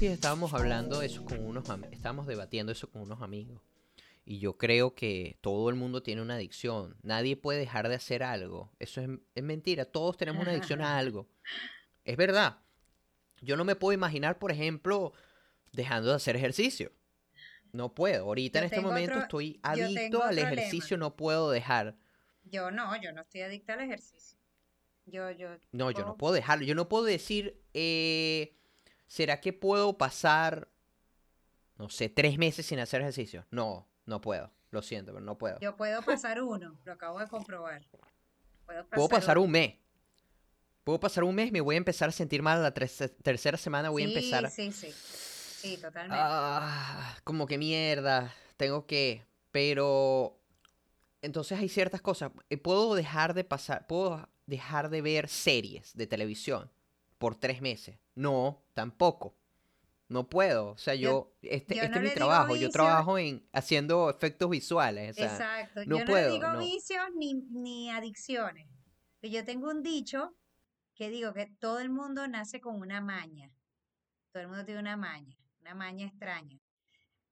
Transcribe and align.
días 0.00 0.14
estábamos 0.14 0.52
hablando 0.54 1.02
eso 1.02 1.24
con 1.24 1.44
unos 1.44 1.68
amigos, 1.70 1.92
estábamos 1.92 2.26
debatiendo 2.26 2.72
eso 2.72 2.90
con 2.90 3.02
unos 3.02 3.20
amigos. 3.22 3.60
Y 4.24 4.38
yo 4.38 4.56
creo 4.56 4.94
que 4.94 5.38
todo 5.40 5.70
el 5.70 5.76
mundo 5.76 6.02
tiene 6.02 6.22
una 6.22 6.34
adicción. 6.36 6.96
Nadie 7.02 7.36
puede 7.36 7.58
dejar 7.58 7.88
de 7.88 7.96
hacer 7.96 8.22
algo. 8.22 8.70
Eso 8.78 9.00
es, 9.00 9.08
es 9.34 9.42
mentira. 9.42 9.84
Todos 9.86 10.16
tenemos 10.16 10.42
una 10.42 10.52
adicción 10.52 10.82
a 10.82 10.98
algo. 10.98 11.26
Es 12.04 12.16
verdad. 12.16 12.58
Yo 13.40 13.56
no 13.56 13.64
me 13.64 13.74
puedo 13.76 13.92
imaginar, 13.92 14.38
por 14.38 14.52
ejemplo, 14.52 15.12
dejando 15.72 16.10
de 16.10 16.16
hacer 16.16 16.36
ejercicio. 16.36 16.92
No 17.72 17.94
puedo. 17.94 18.24
Ahorita 18.26 18.60
Yo 18.60 18.64
en 18.66 18.72
este 18.72 18.80
momento 18.80 19.12
otro- 19.14 19.22
estoy 19.22 19.58
adicto 19.62 20.22
al 20.22 20.38
ejercicio, 20.38 20.96
lema. 20.96 21.06
no 21.06 21.16
puedo 21.16 21.50
dejar. 21.50 21.96
Yo 22.44 22.70
no, 22.70 23.00
yo 23.02 23.12
no 23.12 23.22
estoy 23.22 23.40
adicta 23.40 23.74
al 23.74 23.80
ejercicio. 23.80 24.38
Yo, 25.06 25.30
yo. 25.32 25.48
No, 25.72 25.90
yo 25.90 26.00
no 26.00 26.04
puedo- 26.04 26.16
puedo 26.18 26.34
dejarlo. 26.34 26.64
Yo 26.66 26.74
no 26.76 26.88
puedo 26.88 27.04
decir, 27.04 27.60
eh, 27.74 28.54
¿será 29.10 29.40
que 29.40 29.52
puedo 29.52 29.98
pasar, 29.98 30.68
no 31.76 31.88
sé, 31.90 32.08
tres 32.08 32.38
meses 32.38 32.64
sin 32.64 32.78
hacer 32.78 33.00
ejercicio? 33.00 33.44
No, 33.50 33.88
no 34.06 34.20
puedo. 34.20 34.52
Lo 34.70 34.82
siento, 34.82 35.12
pero 35.12 35.24
no 35.24 35.36
puedo. 35.36 35.58
Yo 35.58 35.76
puedo 35.76 36.00
pasar 36.02 36.40
uno, 36.40 36.78
lo 36.84 36.92
acabo 36.92 37.18
de 37.18 37.26
comprobar. 37.26 37.82
Puedo 38.66 38.84
pasar, 38.84 38.88
Puedo 38.96 39.08
pasar 39.08 39.36
uno. 39.38 39.46
un 39.46 39.50
mes. 39.50 39.74
Puedo 40.84 41.00
pasar 41.00 41.24
un 41.24 41.34
mes, 41.34 41.50
me 41.50 41.60
voy 41.60 41.74
a 41.74 41.78
empezar 41.78 42.08
a 42.08 42.12
sentir 42.12 42.40
mal 42.40 42.62
la 42.62 42.72
terce- 42.72 43.08
tercera 43.22 43.58
semana, 43.58 43.90
voy 43.90 44.04
a 44.04 44.06
Sí, 44.06 44.12
empezar 44.14 44.50
Sí, 44.50 44.72
sí. 44.72 44.92
Sí, 44.92 45.76
totalmente. 45.76 46.16
Ah, 46.18 47.16
como 47.24 47.46
que 47.46 47.58
mierda, 47.58 48.32
tengo 48.56 48.86
que, 48.86 49.22
pero 49.50 50.40
entonces 51.20 51.58
hay 51.58 51.68
ciertas 51.68 52.00
cosas. 52.00 52.30
eh, 52.48 52.56
Puedo 52.56 52.94
dejar 52.94 53.34
de 53.34 53.42
pasar, 53.44 53.86
puedo 53.88 54.28
dejar 54.46 54.88
de 54.88 55.02
ver 55.02 55.28
series 55.28 55.94
de 55.96 56.06
televisión 56.06 56.70
por 57.20 57.36
tres 57.36 57.60
meses. 57.60 57.98
No, 58.14 58.64
tampoco. 58.72 59.36
No 60.08 60.26
puedo. 60.26 60.70
O 60.70 60.78
sea, 60.78 60.94
yo, 60.94 61.34
Yo- 61.42 61.50
este, 61.50 61.74
yo 61.76 61.82
este 61.82 61.90
no 61.90 61.96
es 61.98 62.10
mi 62.10 62.14
trabajo. 62.16 62.56
Yo 62.56 62.70
trabajo 62.70 63.18
en 63.18 63.46
haciendo 63.52 64.08
efectos 64.08 64.48
visuales. 64.48 65.10
O 65.10 65.14
sea, 65.14 65.26
Exacto. 65.26 65.82
no 65.86 65.98
yo 65.98 66.04
puedo, 66.06 66.28
no 66.28 66.34
digo 66.34 66.48
no. 66.48 66.58
vicios 66.58 67.04
ni, 67.14 67.34
ni 67.34 67.90
adicciones. 67.90 68.66
Yo 69.22 69.44
tengo 69.44 69.68
un 69.68 69.82
dicho 69.82 70.34
que 70.94 71.10
digo 71.10 71.34
que 71.34 71.44
todo 71.46 71.78
el 71.78 71.90
mundo 71.90 72.26
nace 72.26 72.58
con 72.58 72.80
una 72.80 73.02
maña. 73.02 73.52
Todo 74.32 74.42
el 74.42 74.48
mundo 74.48 74.64
tiene 74.64 74.80
una 74.80 74.96
maña, 74.96 75.36
una 75.60 75.74
maña 75.74 76.06
extraña. 76.06 76.58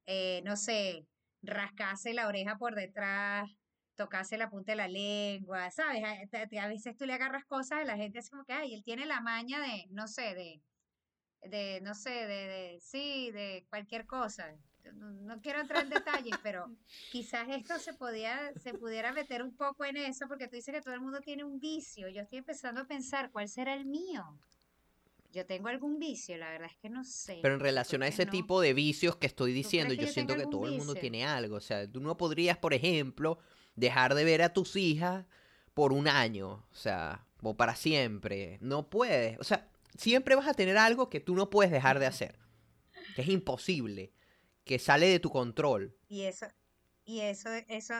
Eh, 0.05 0.43
no 0.45 0.57
sé, 0.57 1.07
rascarse 1.41 2.13
la 2.13 2.29
oreja 2.29 2.59
por 2.59 2.75
detrás, 2.75 3.49
tocarse 3.99 4.39
la 4.39 4.49
punta 4.49 4.73
de 4.73 4.77
la 4.77 4.89
lengua, 4.89 5.71
¿sabes? 5.73 6.03
A, 6.05 6.69
veces 6.69 6.97
tú 6.97 7.05
le 7.05 7.13
agarras 7.13 7.45
cosas 7.45 7.81
a 7.81 7.85
la 7.85 7.97
gente 7.97 8.21
así 8.21 8.31
como 8.31 8.45
que, 8.45 8.53
ay, 8.53 8.73
él 8.73 8.85
tiene 8.85 9.05
la 9.07 9.21
maña 9.21 9.61
de, 9.61 9.87
no 9.91 10.07
sé, 10.07 10.35
de, 10.35 10.63
de, 11.43 11.81
no 11.83 11.95
sé, 11.95 12.11
de, 12.11 12.27
de, 12.27 12.79
sí, 12.81 13.33
de 13.33 13.67
cualquier 13.69 14.07
cosa. 14.07 14.55
No, 14.95 15.11
no 15.11 15.43
quiero 15.43 15.61
entrar 15.61 15.83
en 15.83 15.91
detalles, 15.91 16.33
pero 16.45 16.71
quizás 17.11 17.49
esto 17.51 17.79
se 17.81 17.93
podía, 17.93 18.53
se 18.63 18.73
pudiera 18.73 19.13
meter 19.13 19.43
un 19.43 19.55
poco 19.55 19.85
en 19.85 19.97
eso, 19.97 20.29
porque 20.29 20.47
tú 20.47 20.55
dices 20.55 20.73
que 20.73 20.81
todo 20.81 20.95
el 20.95 21.01
mundo 21.01 21.21
tiene 21.21 21.43
un 21.43 21.59
vicio. 21.59 22.09
Yo 22.09 22.23
estoy 22.23 22.39
empezando 22.39 22.83
a 22.83 22.85
pensar 22.87 23.33
cuál 23.33 23.49
será 23.49 23.75
el 23.75 23.85
mío. 23.85 24.39
Yo 25.33 25.45
tengo 25.45 25.69
algún 25.69 25.99
vicio, 25.99 26.39
la 26.39 26.51
verdad 26.51 26.71
es 26.71 26.77
que 26.79 26.89
no 26.89 27.05
sé. 27.05 27.41
pero 27.43 27.55
en 27.55 27.61
relación 27.61 28.03
a 28.03 28.07
¿por 28.07 28.11
qué 28.11 28.15
ese 28.15 28.25
no? 28.27 28.31
tipo 28.31 28.61
de 28.61 28.73
vicios 28.73 29.17
que 29.17 29.27
estoy 29.27 29.53
diciendo, 29.53 29.93
yo 29.93 30.07
yo 30.07 30.09
siento 30.09 30.37
que 30.37 30.47
todo 30.47 30.67
el 30.67 30.79
mundo 30.79 30.95
tiene 30.95 31.27
algo. 31.27 31.57
O 31.57 31.61
sea, 31.61 31.91
tú 31.91 32.01
no 32.01 32.17
podrías, 32.17 32.57
por 32.57 32.73
ejemplo, 32.73 33.39
dejar 33.79 34.15
de 34.15 34.25
ver 34.25 34.43
a 34.43 34.53
tus 34.53 34.77
hijas 34.77 35.25
por 35.75 35.93
un 35.93 36.09
año, 36.09 36.65
o 36.71 36.75
sea, 36.75 37.25
o 37.43 37.57
para 37.57 37.77
siempre. 37.77 38.59
No 38.61 38.91
puedes. 38.91 39.39
O 39.39 39.45
sea, 39.45 39.69
siempre 39.97 40.35
vas 40.35 40.49
a 40.49 40.55
tener 40.55 40.77
algo 40.77 41.09
que 41.09 41.21
tú 41.21 41.35
no 41.35 41.51
puedes 41.51 41.71
dejar 41.71 41.99
de 41.99 42.07
hacer. 42.07 42.39
Que 43.15 43.23
es 43.23 43.29
imposible. 43.29 44.13
Que 44.65 44.79
sale 44.79 45.07
de 45.07 45.21
tu 45.21 45.31
control. 45.31 45.97
Y 46.09 46.23
eso, 46.23 46.47
y 47.05 47.21
eso, 47.21 47.49
eso, 47.69 47.95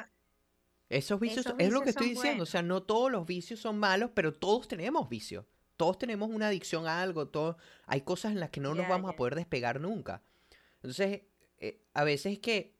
Esos 0.89 1.21
vicios 1.21 1.47
Esos 1.47 1.59
es 1.59 1.73
lo 1.73 1.83
que 1.83 1.91
estoy 1.91 2.11
diciendo. 2.11 2.43
O 2.43 2.47
sea, 2.47 2.63
no 2.63 2.83
todos 2.83 3.11
los 3.11 3.27
vicios 3.27 3.61
son 3.61 3.79
malos, 3.79 4.11
pero 4.15 4.35
todos 4.35 4.69
tenemos 4.69 5.09
vicios. 5.09 5.47
Todos 5.77 5.99
tenemos 5.99 6.29
una 6.31 6.49
adicción 6.49 6.87
a 6.87 7.01
algo. 7.01 7.29
Todo... 7.29 7.57
Hay 7.87 8.01
cosas 8.01 8.33
en 8.33 8.41
las 8.41 8.51
que 8.51 8.61
no 8.61 8.75
nos 8.75 8.89
vamos 8.89 9.11
a 9.11 9.17
poder 9.17 9.37
despegar 9.37 9.81
nunca. 9.81 10.23
Entonces, 10.77 11.23
eh, 11.59 11.81
a 11.95 12.05
veces 12.05 12.35
es 12.35 12.39
que 12.41 12.78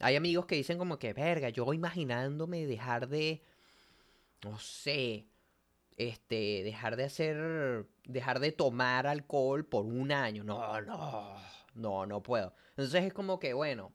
hay 0.00 0.16
amigos 0.16 0.46
que 0.46 0.54
dicen 0.54 0.78
como 0.78 0.98
que, 0.98 1.12
verga, 1.12 1.48
yo 1.48 1.72
imaginándome 1.72 2.66
dejar 2.66 3.08
de, 3.08 3.42
no 4.42 4.58
sé, 4.58 5.26
este, 5.96 6.62
dejar 6.62 6.96
de 6.96 7.04
hacer, 7.04 7.86
dejar 8.04 8.40
de 8.40 8.52
tomar 8.52 9.06
alcohol 9.06 9.64
por 9.66 9.84
un 9.84 10.12
año. 10.12 10.44
No, 10.44 10.80
no, 10.80 11.36
no, 11.74 12.06
no 12.06 12.22
puedo. 12.22 12.54
Entonces 12.70 13.04
es 13.04 13.12
como 13.12 13.38
que, 13.40 13.52
bueno, 13.52 13.92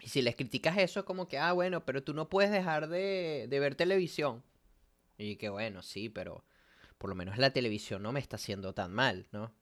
y 0.00 0.08
si 0.08 0.22
les 0.22 0.36
criticas 0.36 0.78
eso 0.78 1.00
es 1.00 1.06
como 1.06 1.28
que, 1.28 1.38
ah, 1.38 1.52
bueno, 1.52 1.84
pero 1.84 2.02
tú 2.02 2.14
no 2.14 2.28
puedes 2.28 2.50
dejar 2.50 2.88
de, 2.88 3.46
de 3.48 3.60
ver 3.60 3.74
televisión. 3.74 4.42
Y 5.18 5.36
que 5.36 5.48
bueno, 5.48 5.82
sí, 5.82 6.08
pero 6.08 6.44
por 6.96 7.10
lo 7.10 7.16
menos 7.16 7.38
la 7.38 7.50
televisión 7.50 8.02
no 8.02 8.12
me 8.12 8.20
está 8.20 8.36
haciendo 8.36 8.72
tan 8.72 8.92
mal, 8.92 9.26
¿no? 9.32 9.52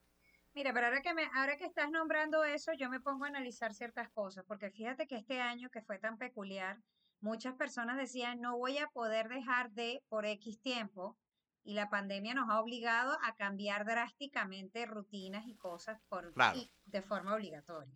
Mira, 0.56 0.72
pero 0.72 0.86
ahora 0.86 1.02
que 1.02 1.12
me, 1.12 1.28
ahora 1.34 1.58
que 1.58 1.66
estás 1.66 1.90
nombrando 1.90 2.42
eso, 2.42 2.72
yo 2.72 2.88
me 2.88 2.98
pongo 2.98 3.26
a 3.26 3.28
analizar 3.28 3.74
ciertas 3.74 4.08
cosas, 4.08 4.42
porque 4.48 4.70
fíjate 4.70 5.06
que 5.06 5.16
este 5.16 5.38
año 5.38 5.68
que 5.68 5.82
fue 5.82 5.98
tan 5.98 6.16
peculiar, 6.16 6.78
muchas 7.20 7.54
personas 7.56 7.98
decían 7.98 8.40
no 8.40 8.56
voy 8.56 8.78
a 8.78 8.86
poder 8.86 9.28
dejar 9.28 9.70
de 9.72 10.02
por 10.08 10.24
X 10.24 10.58
tiempo, 10.62 11.18
y 11.62 11.74
la 11.74 11.90
pandemia 11.90 12.32
nos 12.32 12.48
ha 12.48 12.58
obligado 12.58 13.18
a 13.22 13.34
cambiar 13.34 13.84
drásticamente 13.84 14.86
rutinas 14.86 15.44
y 15.46 15.56
cosas 15.56 16.00
por, 16.08 16.32
Claro. 16.32 16.58
y 16.58 16.72
de 16.86 17.02
forma 17.02 17.34
obligatoria. 17.34 17.94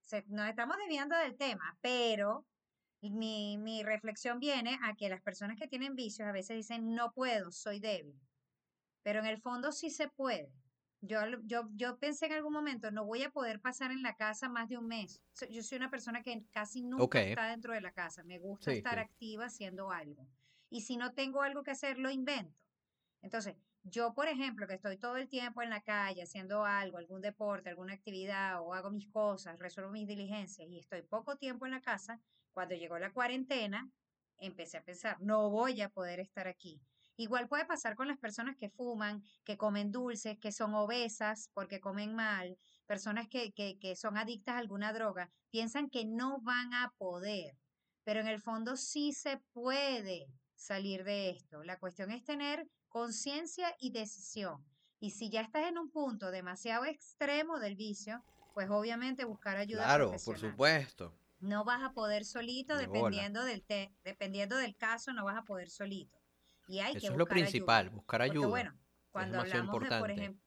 Se- 0.00 0.24
nos 0.28 0.48
estamos 0.48 0.76
desviando 0.76 1.16
del 1.16 1.36
tema, 1.36 1.76
pero 1.80 2.46
mi, 3.00 3.58
mi 3.58 3.82
reflexión 3.82 4.38
viene 4.38 4.78
a 4.84 4.94
que 4.94 5.08
las 5.08 5.20
personas 5.20 5.58
que 5.58 5.66
tienen 5.66 5.96
vicios 5.96 6.28
a 6.28 6.32
veces 6.32 6.56
dicen 6.58 6.94
no 6.94 7.10
puedo, 7.10 7.50
soy 7.50 7.80
débil, 7.80 8.20
pero 9.02 9.18
en 9.18 9.26
el 9.26 9.40
fondo 9.40 9.72
sí 9.72 9.90
se 9.90 10.06
puede. 10.06 10.52
Yo, 11.00 11.20
yo, 11.44 11.68
yo 11.74 11.98
pensé 11.98 12.26
en 12.26 12.32
algún 12.32 12.52
momento, 12.52 12.90
no 12.90 13.04
voy 13.04 13.22
a 13.22 13.30
poder 13.30 13.60
pasar 13.60 13.92
en 13.92 14.02
la 14.02 14.16
casa 14.16 14.48
más 14.48 14.68
de 14.68 14.78
un 14.78 14.88
mes. 14.88 15.22
Yo 15.48 15.62
soy 15.62 15.76
una 15.78 15.90
persona 15.90 16.22
que 16.22 16.44
casi 16.50 16.82
nunca 16.82 17.20
está 17.20 17.48
dentro 17.50 17.72
de 17.72 17.80
la 17.80 17.92
casa. 17.92 18.24
Me 18.24 18.38
gusta 18.40 18.72
Sí, 18.72 18.72
estar 18.72 18.98
sí. 18.98 18.98
activa 18.98 19.46
haciendo 19.46 19.92
algo. 19.92 20.28
Y 20.68 20.80
si 20.82 20.96
no 20.96 21.14
tengo 21.14 21.42
algo 21.42 21.62
que 21.62 21.70
hacer, 21.70 21.98
lo 21.98 22.10
invento. 22.10 22.60
Entonces, 23.22 23.56
yo, 23.82 24.14
por 24.14 24.28
ejemplo, 24.28 24.66
que 24.66 24.74
estoy 24.74 24.98
todo 24.98 25.16
el 25.16 25.28
tiempo 25.28 25.62
en 25.62 25.70
la 25.70 25.82
calle 25.82 26.22
haciendo 26.22 26.64
algo, 26.64 26.98
algún 26.98 27.20
deporte, 27.22 27.70
alguna 27.70 27.94
actividad, 27.94 28.60
o 28.62 28.74
hago 28.74 28.90
mis 28.90 29.08
cosas, 29.10 29.58
resuelvo 29.58 29.92
mis 29.92 30.08
diligencias 30.08 30.68
y 30.68 30.78
estoy 30.80 31.02
poco 31.02 31.36
tiempo 31.36 31.66
en 31.66 31.72
la 31.72 31.80
casa, 31.82 32.20
cuando 32.52 32.74
llegó 32.76 32.98
la 32.98 33.12
cuarentena, 33.12 33.90
empecé 34.38 34.78
a 34.78 34.84
pensar, 34.84 35.18
no 35.20 35.50
voy 35.50 35.80
a 35.82 35.90
poder 35.90 36.20
estar 36.20 36.48
aquí. 36.48 36.82
Igual 37.20 37.48
puede 37.48 37.66
pasar 37.66 37.96
con 37.96 38.06
las 38.06 38.16
personas 38.18 38.56
que 38.56 38.70
fuman, 38.70 39.22
que 39.44 39.56
comen 39.56 39.90
dulces, 39.90 40.38
que 40.38 40.52
son 40.52 40.74
obesas 40.74 41.50
porque 41.52 41.80
comen 41.80 42.14
mal, 42.14 42.56
personas 42.86 43.26
que, 43.28 43.52
que, 43.52 43.76
que 43.78 43.96
son 43.96 44.16
adictas 44.16 44.54
a 44.54 44.58
alguna 44.58 44.92
droga, 44.92 45.28
piensan 45.50 45.90
que 45.90 46.04
no 46.06 46.40
van 46.42 46.72
a 46.74 46.92
poder, 46.96 47.56
pero 48.04 48.20
en 48.20 48.28
el 48.28 48.40
fondo 48.40 48.76
sí 48.76 49.12
se 49.12 49.38
puede 49.52 50.26
salir 50.54 51.02
de 51.02 51.30
esto. 51.30 51.64
La 51.64 51.76
cuestión 51.78 52.12
es 52.12 52.22
tener 52.24 52.68
conciencia 52.88 53.74
y 53.80 53.90
decisión. 53.90 54.64
Y 55.00 55.10
si 55.10 55.28
ya 55.28 55.40
estás 55.40 55.66
en 55.68 55.76
un 55.78 55.90
punto 55.90 56.30
demasiado 56.30 56.84
extremo 56.84 57.58
del 57.58 57.74
vicio, 57.74 58.22
pues 58.54 58.70
obviamente 58.70 59.24
buscar 59.24 59.56
ayuda 59.56 59.84
Claro, 59.84 60.12
por 60.24 60.38
supuesto. 60.38 61.18
No 61.40 61.64
vas 61.64 61.82
a 61.82 61.92
poder 61.92 62.24
solito, 62.24 62.76
De 62.76 62.86
bola. 62.86 63.02
dependiendo 63.02 63.44
del, 63.44 63.64
te- 63.64 63.92
dependiendo 64.04 64.56
del 64.56 64.76
caso, 64.76 65.12
no 65.12 65.24
vas 65.24 65.36
a 65.36 65.42
poder 65.42 65.68
solito. 65.68 66.17
Y 66.68 66.80
hay 66.80 66.98
que 66.98 66.98
Eso 66.98 67.12
es 67.14 67.18
lo 67.18 67.24
ayuda. 67.24 67.28
principal, 67.28 67.90
buscar 67.90 68.22
Porque 68.22 68.28
ayuda. 68.36 68.48
bueno, 68.50 68.78
cuando 69.10 69.38
hablamos 69.38 69.80
de, 69.80 69.92
por 69.92 70.10
importante. 70.10 70.20
ejemplo, 70.20 70.42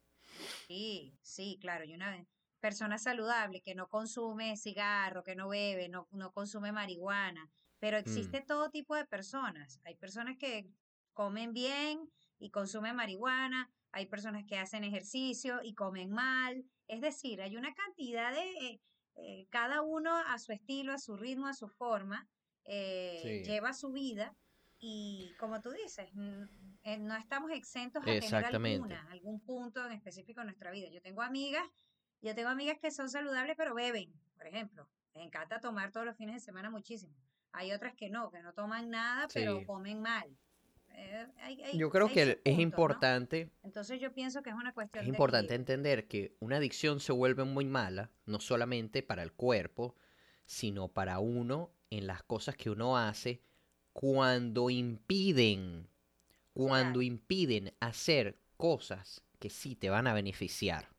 sí, 0.67 1.17
sí, 1.21 1.57
claro, 1.61 1.85
y 1.85 1.93
una 1.95 2.25
persona 2.61 2.97
saludable 2.99 3.61
que 3.61 3.75
no 3.75 3.87
consume 3.89 4.57
cigarro, 4.57 5.23
que 5.23 5.35
no 5.35 5.49
bebe, 5.49 5.89
no, 5.89 6.07
no 6.11 6.31
consume 6.31 6.71
marihuana, 6.71 7.49
pero 7.79 7.97
Mm. 7.97 7.99
existe 7.99 8.41
todo 8.41 8.69
tipo 8.69 8.95
de 8.95 9.05
personas. 9.05 9.81
Hay 9.85 9.95
personas 9.95 10.37
que 10.39 10.67
comen 11.13 11.53
bien 11.53 12.11
y 12.39 12.51
consumen 12.51 12.95
marihuana, 12.95 13.69
hay 13.91 14.05
personas 14.07 14.45
que 14.47 14.57
hacen 14.59 14.83
ejercicio 14.83 15.59
y 15.63 15.73
comen 15.73 16.11
mal, 16.11 16.63
es 16.87 17.01
decir, 17.01 17.41
hay 17.41 17.57
una 17.57 17.73
cantidad 17.73 18.33
de, 18.33 18.43
eh, 18.67 18.81
eh, 19.15 19.47
cada 19.49 19.81
uno 19.81 20.15
a 20.17 20.39
su 20.39 20.53
estilo, 20.53 20.93
a 20.93 20.99
su 20.99 21.17
ritmo, 21.17 21.47
a 21.47 21.53
su 21.53 21.67
forma, 21.67 22.29
eh, 22.65 23.21
Sí. 23.23 23.43
lleva 23.43 23.73
su 23.73 23.91
vida 23.91 24.35
y 24.81 25.33
como 25.39 25.61
tú 25.61 25.69
dices, 25.71 26.09
eh, 26.83 26.97
no 26.97 27.15
estamos 27.15 27.51
exentos 27.51 28.01
a 28.01 28.05
tener 28.05 28.45
alguna, 28.79 29.07
algún 29.11 29.39
punto 29.39 29.85
en 29.85 29.91
específico 29.91 30.41
en 30.41 30.47
nuestra 30.47 30.71
vida. 30.71 30.89
Yo 30.89 31.01
tengo 31.01 31.21
amigas, 31.21 31.63
yo 32.21 32.33
tengo 32.35 32.49
amigas 32.49 32.77
que 32.81 32.89
son 32.91 33.07
saludables 33.09 33.55
pero 33.55 33.73
beben, 33.75 34.11
por 34.35 34.47
ejemplo. 34.47 34.89
Les 35.13 35.23
encanta 35.25 35.59
tomar 35.59 35.91
todos 35.91 36.05
los 36.05 36.17
fines 36.17 36.35
de 36.35 36.39
semana 36.39 36.69
muchísimo. 36.71 37.15
Hay 37.51 37.71
otras 37.73 37.93
que 37.95 38.09
no, 38.09 38.31
que 38.31 38.41
no 38.41 38.53
toman 38.53 38.89
nada 38.89 39.27
pero 39.33 39.65
comen 39.65 40.01
mal. 40.01 40.35
eh, 40.93 41.25
hay- 41.37 41.61
hay- 41.61 41.77
Yo 41.77 41.89
creo 41.89 42.07
que 42.09 42.41
es 42.43 42.59
importante, 42.59 43.49
Entonces 43.63 44.01
yo 44.01 44.11
pienso 44.13 44.41
que 44.41 44.49
es 44.49 44.55
una 44.55 44.73
cuestión 44.73 45.03
es 45.03 45.07
importante 45.07 45.53
entender 45.55 46.07
que 46.07 46.35
una 46.41 46.57
adicción 46.57 46.99
se 46.99 47.13
vuelve 47.13 47.43
muy 47.45 47.63
mala, 47.65 48.11
no 48.25 48.39
solamente 48.41 49.01
para 49.03 49.23
el 49.23 49.31
cuerpo, 49.31 49.95
sino 50.45 50.89
para 50.89 51.19
uno 51.19 51.71
en 51.91 52.07
las 52.07 52.23
cosas 52.23 52.55
que 52.57 52.69
uno 52.69 52.97
hace 52.97 53.41
cuando 53.93 54.69
impiden, 54.69 55.87
cuando 56.53 57.01
impiden 57.01 57.73
hacer 57.79 58.37
cosas 58.57 59.23
que 59.39 59.49
sí 59.49 59.75
te 59.75 59.89
van 59.89 60.07
a 60.07 60.13
beneficiar. 60.13 60.89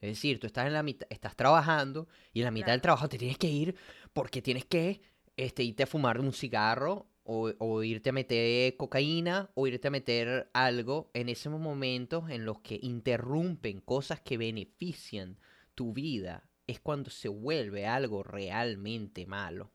Es 0.00 0.10
decir, 0.10 0.38
tú 0.38 0.46
estás 0.46 0.66
en 0.66 0.74
la 0.74 0.82
mitad, 0.82 1.06
estás 1.10 1.34
trabajando 1.34 2.08
y 2.32 2.40
en 2.40 2.44
la 2.44 2.50
mitad 2.50 2.72
del 2.72 2.82
trabajo 2.82 3.08
te 3.08 3.18
tienes 3.18 3.38
que 3.38 3.48
ir 3.48 3.74
porque 4.12 4.42
tienes 4.42 4.64
que 4.66 5.00
este, 5.36 5.62
irte 5.62 5.82
a 5.82 5.86
fumar 5.86 6.20
un 6.20 6.32
cigarro 6.32 7.06
o, 7.24 7.52
o 7.58 7.82
irte 7.82 8.10
a 8.10 8.12
meter 8.12 8.76
cocaína 8.76 9.50
o 9.54 9.66
irte 9.66 9.88
a 9.88 9.90
meter 9.90 10.50
algo 10.52 11.10
en 11.14 11.30
esos 11.30 11.58
momentos 11.58 12.28
en 12.28 12.44
los 12.44 12.60
que 12.60 12.78
interrumpen 12.82 13.80
cosas 13.80 14.20
que 14.20 14.36
benefician 14.36 15.38
tu 15.74 15.92
vida. 15.92 16.48
Es 16.66 16.80
cuando 16.80 17.10
se 17.10 17.28
vuelve 17.28 17.86
algo 17.86 18.22
realmente 18.22 19.26
malo. 19.26 19.72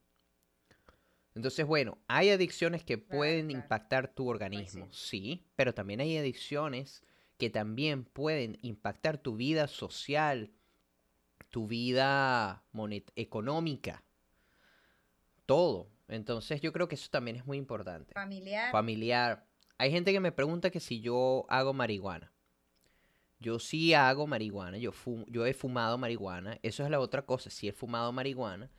Entonces, 1.35 1.65
bueno, 1.65 1.97
hay 2.07 2.29
adicciones 2.31 2.83
que 2.83 2.97
pueden 2.97 3.47
claro. 3.47 3.63
impactar 3.63 4.07
tu 4.13 4.27
organismo, 4.27 4.85
Coincido. 4.85 5.09
sí, 5.09 5.45
pero 5.55 5.73
también 5.73 6.01
hay 6.01 6.17
adicciones 6.17 7.03
que 7.37 7.49
también 7.49 8.03
pueden 8.03 8.57
impactar 8.61 9.17
tu 9.17 9.35
vida 9.35 9.67
social, 9.67 10.51
tu 11.49 11.67
vida 11.67 12.63
económica, 13.15 14.03
todo. 15.45 15.89
Entonces 16.07 16.61
yo 16.61 16.73
creo 16.73 16.87
que 16.87 16.95
eso 16.95 17.09
también 17.11 17.37
es 17.37 17.45
muy 17.45 17.57
importante. 17.57 18.13
Familiar, 18.13 18.71
Familiar. 18.71 19.45
Hay 19.77 19.91
gente 19.91 20.11
que 20.11 20.19
me 20.19 20.31
pregunta 20.31 20.69
que 20.69 20.79
si 20.79 20.99
yo 21.01 21.45
hago 21.49 21.73
marihuana. 21.73 22.31
Yo 23.39 23.57
sí 23.57 23.93
hago 23.93 24.27
marihuana, 24.27 24.77
yo, 24.79 24.91
fu- 24.91 25.25
yo 25.29 25.45
he 25.45 25.53
fumado 25.53 25.97
marihuana, 25.97 26.59
eso 26.61 26.83
es 26.83 26.89
la 26.89 26.99
otra 26.99 27.25
cosa, 27.25 27.49
sí 27.49 27.69
he 27.69 27.71
fumado 27.71 28.11
marihuana, 28.11 28.69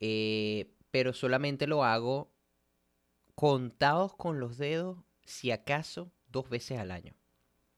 eh, 0.00 0.74
pero 0.92 1.12
solamente 1.14 1.66
lo 1.66 1.82
hago 1.82 2.30
contados 3.34 4.14
con 4.14 4.38
los 4.38 4.58
dedos, 4.58 4.98
si 5.24 5.50
acaso, 5.50 6.12
dos 6.28 6.48
veces 6.48 6.78
al 6.78 6.92
año. 6.92 7.14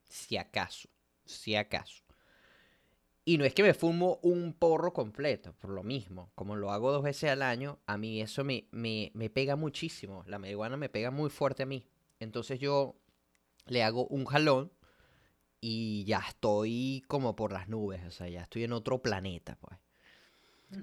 Si 0.03 0.37
acaso, 0.37 0.89
si 1.25 1.55
acaso. 1.55 2.03
Y 3.23 3.39
no 3.39 3.45
es 3.45 3.55
que 3.55 3.63
me 3.63 3.73
fumo 3.73 4.19
un 4.21 4.53
porro 4.53 4.93
completo, 4.93 5.53
por 5.53 5.71
lo 5.71 5.81
mismo. 5.81 6.29
Como 6.35 6.55
lo 6.55 6.71
hago 6.71 6.91
dos 6.91 7.01
veces 7.01 7.31
al 7.31 7.41
año, 7.41 7.79
a 7.87 7.97
mí 7.97 8.21
eso 8.21 8.43
me, 8.43 8.67
me, 8.71 9.11
me 9.15 9.31
pega 9.31 9.55
muchísimo. 9.55 10.23
La 10.27 10.37
marihuana 10.37 10.77
me 10.77 10.89
pega 10.89 11.09
muy 11.09 11.29
fuerte 11.29 11.63
a 11.63 11.65
mí. 11.65 11.87
Entonces 12.19 12.59
yo 12.59 12.99
le 13.65 13.81
hago 13.81 14.05
un 14.07 14.25
jalón 14.25 14.71
y 15.61 16.03
ya 16.03 16.19
estoy 16.19 17.03
como 17.07 17.35
por 17.35 17.53
las 17.53 17.69
nubes. 17.69 18.05
O 18.05 18.11
sea, 18.11 18.27
ya 18.27 18.41
estoy 18.41 18.65
en 18.65 18.73
otro 18.73 19.01
planeta, 19.01 19.57
pues. 19.59 19.79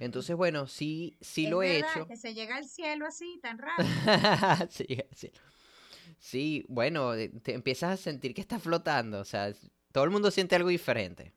Entonces, 0.00 0.36
bueno, 0.36 0.66
sí, 0.66 1.16
sí 1.20 1.44
Es 1.44 1.50
lo 1.50 1.62
he 1.62 1.78
hecho. 1.78 2.06
que 2.06 2.16
se 2.16 2.34
llega 2.34 2.56
al 2.56 2.64
cielo 2.64 3.06
así 3.06 3.38
tan 3.42 3.58
rápido. 3.58 3.88
sí, 6.18 6.64
bueno, 6.68 7.14
eh, 7.14 7.28
te 7.28 7.54
empiezas 7.54 7.92
a 7.92 7.96
sentir 8.02 8.34
que 8.34 8.40
estás 8.40 8.62
flotando. 8.62 9.20
O 9.20 9.24
sea, 9.24 9.52
todo 9.92 10.04
el 10.04 10.10
mundo 10.10 10.30
siente 10.30 10.56
algo 10.56 10.68
diferente. 10.68 11.32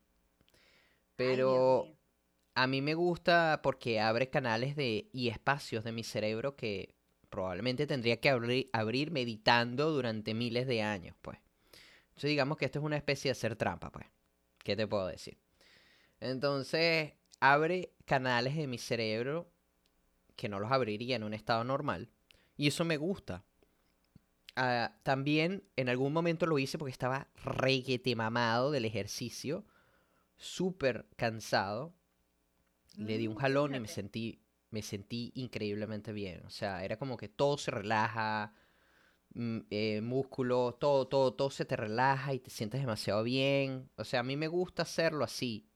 Pero 1.16 1.86
a 2.54 2.66
mí 2.66 2.82
me 2.82 2.94
gusta 2.94 3.60
porque 3.62 4.00
abre 4.00 4.28
canales 4.30 4.76
de, 4.76 5.08
y 5.12 5.28
espacios 5.28 5.84
de 5.84 5.92
mi 5.92 6.04
cerebro 6.04 6.56
que 6.56 6.94
probablemente 7.30 7.86
tendría 7.86 8.20
que 8.20 8.28
abrir, 8.30 8.70
abrir 8.72 9.10
meditando 9.10 9.90
durante 9.90 10.34
miles 10.34 10.66
de 10.66 10.82
años, 10.82 11.16
pues. 11.22 11.38
Entonces 12.08 12.30
digamos 12.30 12.56
que 12.56 12.64
esto 12.66 12.78
es 12.78 12.84
una 12.84 12.96
especie 12.96 13.28
de 13.28 13.32
hacer 13.32 13.56
trampa, 13.56 13.90
pues. 13.90 14.06
¿Qué 14.62 14.76
te 14.76 14.86
puedo 14.86 15.06
decir? 15.06 15.38
Entonces, 16.20 17.12
abre 17.40 17.92
canales 18.04 18.56
de 18.56 18.66
mi 18.66 18.78
cerebro 18.78 19.50
que 20.36 20.48
no 20.48 20.60
los 20.60 20.72
abriría 20.72 21.16
en 21.16 21.24
un 21.24 21.34
estado 21.34 21.64
normal. 21.64 22.10
Y 22.56 22.68
eso 22.68 22.84
me 22.84 22.96
gusta. 22.96 23.44
Ah, 24.56 24.96
también 25.02 25.64
en 25.76 25.88
algún 25.88 26.12
momento 26.12 26.46
lo 26.46 26.58
hice 26.58 26.78
porque 26.78 26.92
estaba 26.92 27.28
requete 27.44 28.16
mamado 28.16 28.70
del 28.70 28.86
ejercicio, 28.86 29.66
súper 30.36 31.08
cansado. 31.16 31.94
Le 32.96 33.18
di 33.18 33.26
un 33.26 33.34
Mm, 33.34 33.36
jalón 33.36 33.74
y 33.74 33.80
me 33.80 33.88
sentí, 33.88 34.40
me 34.70 34.82
sentí 34.82 35.32
increíblemente 35.34 36.12
bien. 36.12 36.42
O 36.46 36.50
sea, 36.50 36.84
era 36.84 36.96
como 36.98 37.16
que 37.16 37.28
todo 37.28 37.58
se 37.58 37.70
relaja, 37.70 38.54
mm, 39.34 39.60
eh, 39.70 40.00
músculo, 40.02 40.74
todo, 40.80 41.08
todo, 41.08 41.34
todo 41.34 41.50
se 41.50 41.64
te 41.66 41.76
relaja 41.76 42.34
y 42.34 42.40
te 42.40 42.50
sientes 42.50 42.80
demasiado 42.80 43.22
bien. 43.24 43.90
O 43.96 44.04
sea, 44.04 44.20
a 44.20 44.24
mí 44.24 44.36
me 44.36 44.48
gusta 44.48 44.82
hacerlo 44.82 45.24
así, 45.24 45.68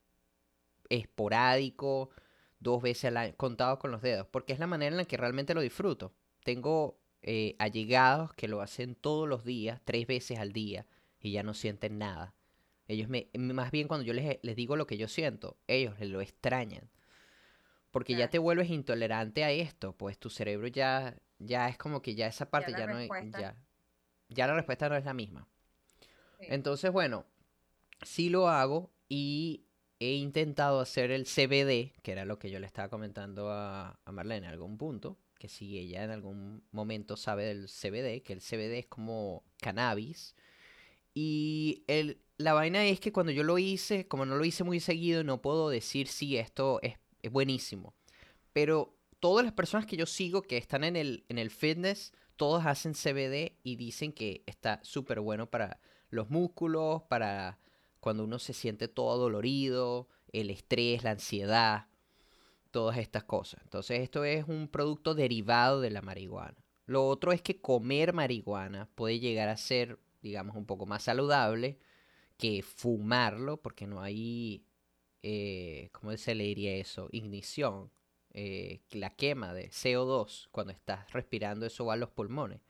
esporádico, 0.90 2.10
dos 2.58 2.82
veces 2.82 3.06
al 3.06 3.16
año, 3.16 3.34
contado 3.36 3.78
con 3.78 3.90
los 3.90 4.02
dedos, 4.02 4.26
porque 4.26 4.52
es 4.52 4.58
la 4.58 4.66
manera 4.66 4.92
en 4.92 4.98
la 4.98 5.04
que 5.06 5.16
realmente 5.16 5.54
lo 5.54 5.62
disfruto. 5.62 6.12
Tengo 6.44 7.00
eh, 7.22 7.56
allegados 7.58 8.34
que 8.34 8.48
lo 8.48 8.60
hacen 8.60 8.94
todos 8.94 9.28
los 9.28 9.44
días, 9.44 9.80
tres 9.84 10.06
veces 10.06 10.38
al 10.38 10.52
día, 10.52 10.86
y 11.18 11.32
ya 11.32 11.42
no 11.42 11.54
sienten 11.54 11.98
nada. 11.98 12.34
Ellos 12.86 13.08
me, 13.08 13.28
más 13.38 13.70
bien 13.70 13.88
cuando 13.88 14.04
yo 14.04 14.12
les, 14.12 14.38
les 14.42 14.56
digo 14.56 14.76
lo 14.76 14.86
que 14.86 14.96
yo 14.96 15.08
siento, 15.08 15.56
ellos 15.66 15.98
lo 16.00 16.20
extrañan. 16.20 16.90
Porque 17.90 18.14
ya 18.14 18.28
te 18.30 18.38
vuelves 18.38 18.70
intolerante 18.70 19.42
a 19.42 19.50
esto, 19.50 19.96
pues 19.96 20.18
tu 20.18 20.30
cerebro 20.30 20.68
ya, 20.68 21.16
ya 21.38 21.68
es 21.68 21.76
como 21.76 22.02
que 22.02 22.14
ya 22.14 22.28
esa 22.28 22.48
parte 22.48 22.70
la 22.70 22.78
ya, 22.78 22.86
no 22.86 22.94
respuesta. 22.94 23.40
ya, 23.40 23.56
ya 24.28 24.46
la 24.46 24.54
respuesta 24.54 24.88
no 24.88 24.96
es 24.96 25.04
la 25.04 25.14
misma. 25.14 25.48
Sí. 26.38 26.46
Entonces, 26.50 26.92
bueno, 26.92 27.26
sí 28.02 28.28
lo 28.28 28.48
hago 28.48 28.92
y 29.08 29.64
he 30.00 30.14
intentado 30.14 30.80
hacer 30.80 31.10
el 31.10 31.26
CBD, 31.26 31.92
que 32.02 32.12
era 32.12 32.24
lo 32.24 32.38
que 32.38 32.50
yo 32.50 32.58
le 32.58 32.66
estaba 32.66 32.88
comentando 32.88 33.50
a, 33.50 34.00
a 34.04 34.12
Marlene 34.12 34.46
en 34.46 34.52
algún 34.52 34.78
punto, 34.78 35.18
que 35.38 35.48
si 35.48 35.78
ella 35.78 36.02
en 36.02 36.10
algún 36.10 36.64
momento 36.72 37.16
sabe 37.16 37.44
del 37.44 37.68
CBD, 37.68 38.22
que 38.22 38.32
el 38.32 38.40
CBD 38.40 38.78
es 38.78 38.86
como 38.86 39.44
cannabis. 39.58 40.34
Y 41.14 41.84
el, 41.86 42.18
la 42.38 42.54
vaina 42.54 42.84
es 42.86 42.98
que 42.98 43.12
cuando 43.12 43.32
yo 43.32 43.42
lo 43.42 43.58
hice, 43.58 44.08
como 44.08 44.24
no 44.24 44.36
lo 44.36 44.44
hice 44.44 44.64
muy 44.64 44.80
seguido, 44.80 45.22
no 45.22 45.42
puedo 45.42 45.68
decir 45.68 46.08
si 46.08 46.38
esto 46.38 46.80
es, 46.82 46.94
es 47.22 47.30
buenísimo. 47.30 47.94
Pero 48.52 48.96
todas 49.20 49.44
las 49.44 49.52
personas 49.52 49.86
que 49.86 49.96
yo 49.96 50.06
sigo 50.06 50.42
que 50.42 50.56
están 50.56 50.82
en 50.84 50.96
el, 50.96 51.24
en 51.28 51.38
el 51.38 51.50
fitness, 51.50 52.12
todos 52.36 52.64
hacen 52.64 52.94
CBD 52.94 53.52
y 53.62 53.76
dicen 53.76 54.12
que 54.12 54.42
está 54.46 54.80
súper 54.82 55.20
bueno 55.20 55.50
para 55.50 55.78
los 56.08 56.30
músculos, 56.30 57.02
para 57.02 57.58
cuando 58.00 58.24
uno 58.24 58.38
se 58.38 58.52
siente 58.52 58.88
todo 58.88 59.18
dolorido, 59.18 60.08
el 60.32 60.50
estrés, 60.50 61.04
la 61.04 61.12
ansiedad, 61.12 61.86
todas 62.70 62.98
estas 62.98 63.24
cosas. 63.24 63.60
Entonces 63.64 64.00
esto 64.00 64.24
es 64.24 64.46
un 64.48 64.68
producto 64.68 65.14
derivado 65.14 65.80
de 65.80 65.90
la 65.90 66.02
marihuana. 66.02 66.56
Lo 66.86 67.06
otro 67.06 67.32
es 67.32 67.42
que 67.42 67.60
comer 67.60 68.12
marihuana 68.12 68.88
puede 68.94 69.20
llegar 69.20 69.48
a 69.48 69.56
ser, 69.56 69.98
digamos, 70.22 70.56
un 70.56 70.66
poco 70.66 70.86
más 70.86 71.04
saludable 71.04 71.78
que 72.36 72.62
fumarlo, 72.62 73.58
porque 73.58 73.86
no 73.86 74.00
hay, 74.00 74.64
eh, 75.22 75.90
¿cómo 75.92 76.16
se 76.16 76.34
le 76.34 76.44
diría 76.44 76.74
eso? 76.76 77.08
Ignición, 77.12 77.92
eh, 78.32 78.80
la 78.90 79.10
quema 79.10 79.52
de 79.52 79.70
CO2 79.70 80.48
cuando 80.50 80.72
estás 80.72 81.12
respirando, 81.12 81.66
eso 81.66 81.84
va 81.84 81.94
a 81.94 81.96
los 81.96 82.10
pulmones. 82.10 82.60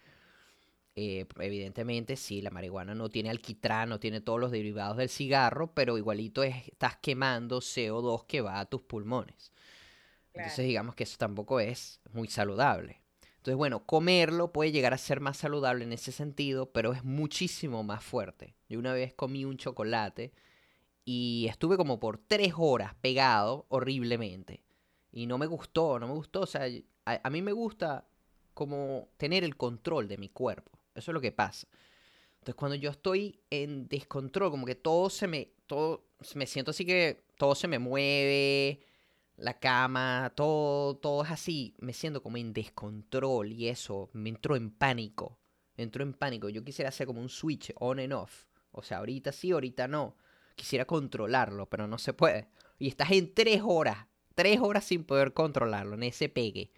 Eh, 1.03 1.27
evidentemente, 1.39 2.17
sí, 2.17 2.43
la 2.43 2.51
marihuana 2.51 2.95
no 2.95 3.09
tiene 3.09 3.31
alquitrán, 3.31 3.89
no 3.89 3.99
tiene 4.01 4.21
todos 4.21 4.39
los 4.41 4.51
derivados 4.51 4.97
del 4.99 5.09
cigarro, 5.09 5.73
pero 5.73 5.97
igualito 5.97 6.43
es- 6.43 6.69
estás 6.69 6.97
quemando 6.99 7.61
CO2 7.63 8.25
que 8.25 8.43
va 8.43 8.61
a 8.61 8.67
tus 8.67 8.83
pulmones. 8.83 9.53
Entonces, 10.35 10.67
digamos 10.67 10.95
que 10.95 11.05
eso 11.05 11.17
tampoco 11.19 11.61
es 11.61 12.01
muy 12.13 12.29
saludable. 12.29 13.01
Entonces, 13.39 13.57
bueno, 13.57 13.87
comerlo 13.87 14.53
puede 14.53 14.73
llegar 14.73 14.95
a 14.95 14.99
ser 14.99 15.21
más 15.21 15.39
saludable 15.39 15.85
en 15.85 15.93
ese 15.93 16.13
sentido, 16.13 16.71
pero 16.73 16.93
es 16.93 17.05
muchísimo 17.05 17.83
más 17.85 18.05
fuerte. 18.05 18.55
Yo 18.69 18.79
una 18.79 18.93
vez 18.93 19.15
comí 19.15 19.45
un 19.45 19.57
chocolate 19.57 20.33
y 21.05 21.47
estuve 21.51 21.77
como 21.77 22.01
por 22.01 22.19
tres 22.19 22.55
horas 22.57 22.95
pegado 23.01 23.67
horriblemente. 23.71 24.63
Y 25.13 25.27
no 25.27 25.39
me 25.39 25.47
gustó, 25.47 25.99
no 26.01 26.09
me 26.09 26.15
gustó. 26.15 26.43
O 26.43 26.47
sea, 26.47 26.67
a, 27.07 27.21
a 27.25 27.31
mí 27.31 27.43
me 27.43 27.53
gusta 27.53 28.07
como 28.55 29.09
tener 29.19 29.45
el 29.45 29.57
control 29.57 30.09
de 30.09 30.19
mi 30.19 30.29
cuerpo. 30.31 30.73
Eso 31.01 31.11
es 31.11 31.15
lo 31.15 31.21
que 31.21 31.33
pasa. 31.33 31.67
Entonces, 32.35 32.55
cuando 32.55 32.77
yo 32.77 32.91
estoy 32.91 33.41
en 33.51 33.89
descontrol, 33.89 34.51
como 34.51 34.65
que 34.65 34.75
todo 34.75 35.11
se 35.11 35.27
me, 35.27 35.53
todo, 35.67 36.07
me 36.35 36.47
siento 36.47 36.71
así 36.71 36.87
que 36.87 37.25
todo 37.37 37.55
se 37.55 37.69
me 37.69 37.79
mueve, 37.79 38.81
la 39.37 39.59
cama, 39.59 40.33
todo, 40.35 40.97
todo 40.97 41.25
es 41.25 41.31
así, 41.31 41.75
me 41.79 41.93
siento 41.93 42.23
como 42.23 42.37
en 42.37 42.53
descontrol 42.53 43.53
y 43.53 43.69
eso, 43.69 44.11
me 44.13 44.29
entro 44.29 44.57
en 44.57 44.71
pánico, 44.71 45.39
entro 45.77 46.03
en 46.03 46.15
pánico. 46.15 46.49
Yo 46.49 46.65
quisiera 46.65 46.91
hacer 46.91 47.07
como 47.07 47.21
un 47.21 47.29
switch 47.29 47.73
on 47.77 47.99
and 47.99 48.13
off. 48.13 48.45
O 48.73 48.83
sea, 48.83 48.99
ahorita 48.99 49.33
sí, 49.33 49.51
ahorita 49.51 49.89
no. 49.89 50.17
Quisiera 50.55 50.85
controlarlo, 50.85 51.69
pero 51.69 51.87
no 51.87 51.99
se 51.99 52.13
puede. 52.13 52.49
Y 52.79 52.89
estás 52.89 53.11
en 53.13 53.35
tres 53.35 53.63
horas, 53.65 54.07
tres 54.35 54.61
horas 54.61 54.85
sin 54.85 55.05
poder 55.05 55.33
controlarlo, 55.33 55.95
en 55.95 56.05
ese 56.05 56.29
pegue. 56.29 56.71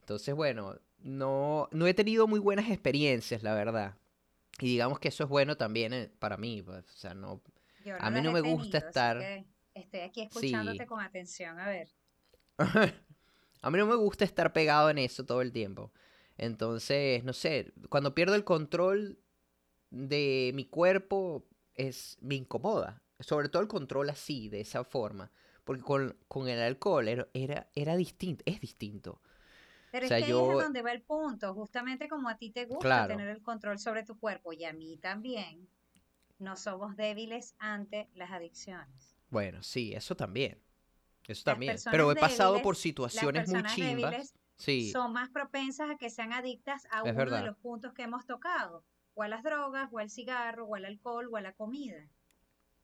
Entonces, 0.00 0.34
bueno, 0.34 0.78
no, 1.04 1.68
no 1.70 1.86
he 1.86 1.92
tenido 1.94 2.26
muy 2.26 2.40
buenas 2.40 2.70
experiencias, 2.70 3.42
la 3.42 3.54
verdad. 3.54 3.96
Y 4.58 4.66
digamos 4.68 4.98
que 4.98 5.08
eso 5.08 5.22
es 5.24 5.28
bueno 5.28 5.56
también 5.56 5.92
eh, 5.92 6.10
para 6.18 6.36
mí, 6.36 6.62
pues, 6.62 6.84
o 6.88 6.96
sea, 6.96 7.14
no... 7.14 7.42
Yo 7.84 7.94
A 8.00 8.10
mí 8.10 8.22
no 8.22 8.32
me 8.32 8.40
gusta 8.40 8.80
tenido, 8.80 8.88
estar- 8.88 9.44
Estoy 9.74 10.00
aquí 10.00 10.22
escuchándote 10.22 10.78
Sí. 10.78 10.86
con 10.86 11.00
atención, 11.00 11.58
a 11.60 11.68
ver. 11.68 11.88
A 13.60 13.70
mí 13.70 13.78
no 13.78 13.86
me 13.86 13.96
gusta 13.96 14.24
estar 14.24 14.52
pegado 14.52 14.88
en 14.90 14.98
eso 14.98 15.24
todo 15.26 15.42
el 15.42 15.52
tiempo. 15.52 15.92
Entonces, 16.38 17.22
no 17.24 17.32
sé, 17.32 17.72
cuando 17.90 18.14
pierdo 18.14 18.34
el 18.34 18.44
control 18.44 19.18
de 19.90 20.52
mi 20.54 20.64
cuerpo, 20.66 21.46
es, 21.74 22.16
me 22.20 22.34
incomoda. 22.36 23.02
Sobre 23.20 23.48
todo 23.48 23.62
el 23.62 23.68
control 23.68 24.10
así, 24.10 24.48
de 24.48 24.60
esa 24.60 24.84
forma. 24.84 25.30
Porque 25.64 25.82
con, 25.82 26.16
con 26.28 26.48
el 26.48 26.60
alcohol 26.60 27.08
era, 27.08 27.28
era, 27.34 27.70
era 27.74 27.96
distinto, 27.96 28.42
es 28.46 28.60
distinto. 28.60 29.20
Pero 29.94 30.06
O 30.06 30.08
sea, 30.08 30.18
es 30.18 30.24
que 30.24 30.24
ahí 30.24 30.30
yo- 30.32 30.58
es 30.58 30.64
donde 30.64 30.82
va 30.82 30.90
el 30.90 31.02
punto, 31.02 31.54
justamente 31.54 32.08
como 32.08 32.28
a 32.28 32.36
ti 32.36 32.50
te 32.50 32.64
gusta 32.64 32.80
Claro. 32.80 33.06
tener 33.06 33.28
el 33.28 33.40
control 33.42 33.78
sobre 33.78 34.02
tu 34.02 34.18
cuerpo 34.18 34.52
y 34.52 34.64
a 34.64 34.72
mí 34.72 34.96
también, 34.96 35.68
no 36.40 36.56
somos 36.56 36.96
débiles 36.96 37.54
ante 37.60 38.10
las 38.16 38.32
adicciones. 38.32 39.14
Bueno, 39.30 39.62
sí, 39.62 39.94
eso 39.94 40.16
también. 40.16 40.60
Eso 41.28 41.42
Las 41.46 41.54
también. 41.54 41.76
Pero 41.92 42.10
he 42.10 42.16
pasado 42.16 42.60
por 42.60 42.74
situaciones 42.74 43.48
muy 43.48 43.62
chimbas. 43.62 44.34
Sí, 44.56 44.90
son 44.90 45.12
más 45.12 45.30
propensas 45.30 45.88
a 45.88 45.96
que 45.96 46.10
sean 46.10 46.32
adictas 46.32 46.88
a 46.90 47.08
Es 47.08 47.14
uno 47.16 47.30
de 47.30 47.42
los 47.42 47.56
puntos 47.58 47.92
que 47.94 48.02
hemos 48.02 48.26
tocado, 48.26 48.84
o 49.14 49.22
a 49.22 49.28
las 49.28 49.44
drogas, 49.44 49.90
o 49.92 50.00
al 50.00 50.10
cigarro, 50.10 50.66
o 50.66 50.74
al 50.74 50.86
alcohol, 50.86 51.28
o 51.30 51.36
a 51.36 51.40
la 51.40 51.52
comida. 51.52 52.08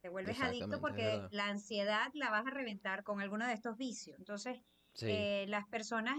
Te 0.01 0.11
vuelves 0.11 0.41
adicto 0.41 0.81
porque 0.81 1.27
la 1.33 1.49
ansiedad 1.49 2.13
la 2.15 2.31
vas 2.31 2.47
a 2.47 2.51
reventar 2.51 3.03
con 3.03 3.21
alguno 3.21 3.49
de 3.49 3.55
estos 3.55 3.77
vicios. 3.77 4.17
Entonces, 4.17 4.61
sí. 4.95 5.07
eh, 5.09 5.47
las 5.49 5.67
personas 5.67 6.17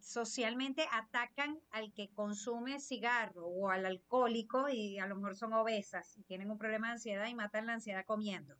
socialmente 0.00 0.86
atacan 0.92 1.60
al 1.70 1.92
que 1.92 2.10
consume 2.12 2.80
cigarro 2.80 3.46
o 3.46 3.70
al 3.70 3.86
alcohólico 3.86 4.68
y 4.68 4.98
a 4.98 5.06
lo 5.06 5.16
mejor 5.16 5.36
son 5.36 5.52
obesas 5.52 6.16
y 6.16 6.24
tienen 6.24 6.50
un 6.50 6.58
problema 6.58 6.88
de 6.88 6.92
ansiedad 6.94 7.26
y 7.26 7.34
matan 7.34 7.66
la 7.66 7.74
ansiedad 7.74 8.04
comiendo. 8.04 8.56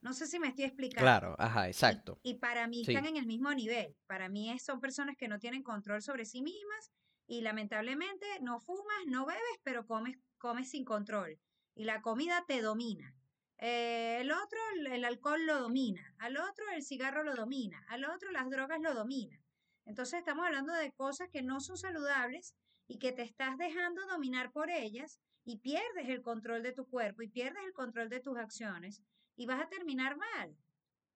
No 0.00 0.12
sé 0.12 0.26
si 0.26 0.38
me 0.38 0.48
estoy 0.48 0.64
explicando. 0.64 1.02
Claro, 1.02 1.34
ajá, 1.38 1.66
exacto. 1.68 2.20
Y, 2.22 2.34
para 2.34 2.68
mí 2.68 2.84
Sí. 2.84 2.92
están 2.92 3.06
en 3.06 3.16
el 3.16 3.26
mismo 3.26 3.52
nivel. 3.52 3.96
Para 4.06 4.28
mí 4.28 4.56
son 4.60 4.80
personas 4.80 5.16
que 5.16 5.26
no 5.28 5.38
tienen 5.40 5.62
control 5.62 6.02
sobre 6.02 6.24
sí 6.24 6.40
mismas 6.40 6.92
y 7.26 7.40
lamentablemente 7.40 8.26
no 8.40 8.60
fumas, 8.60 9.06
no 9.06 9.26
bebes, 9.26 9.42
pero 9.64 9.86
comes, 9.86 10.16
comes 10.38 10.70
sin 10.70 10.84
control. 10.84 11.38
Y 11.74 11.84
la 11.84 12.00
comida 12.00 12.44
te 12.46 12.62
domina. 12.62 13.14
Eh, 13.58 14.18
el 14.20 14.30
otro, 14.30 14.58
el 14.90 15.04
alcohol 15.04 15.44
lo 15.44 15.60
domina. 15.60 16.14
Al 16.18 16.36
otro, 16.36 16.64
el 16.74 16.84
cigarro 16.84 17.24
lo 17.24 17.34
domina. 17.34 17.84
Al 17.88 18.04
otro, 18.04 18.30
las 18.30 18.48
drogas 18.50 18.80
lo 18.80 18.94
dominan. 18.94 19.40
Entonces 19.88 20.18
estamos 20.18 20.44
hablando 20.44 20.74
de 20.74 20.92
cosas 20.92 21.30
que 21.30 21.42
no 21.42 21.60
son 21.60 21.78
saludables 21.78 22.54
y 22.86 22.98
que 22.98 23.10
te 23.10 23.22
estás 23.22 23.56
dejando 23.56 24.06
dominar 24.06 24.52
por 24.52 24.68
ellas 24.68 25.18
y 25.44 25.56
pierdes 25.60 26.10
el 26.10 26.20
control 26.20 26.62
de 26.62 26.72
tu 26.72 26.86
cuerpo 26.86 27.22
y 27.22 27.28
pierdes 27.28 27.64
el 27.64 27.72
control 27.72 28.10
de 28.10 28.20
tus 28.20 28.36
acciones 28.36 29.02
y 29.34 29.46
vas 29.46 29.62
a 29.62 29.68
terminar 29.68 30.18
mal. 30.18 30.54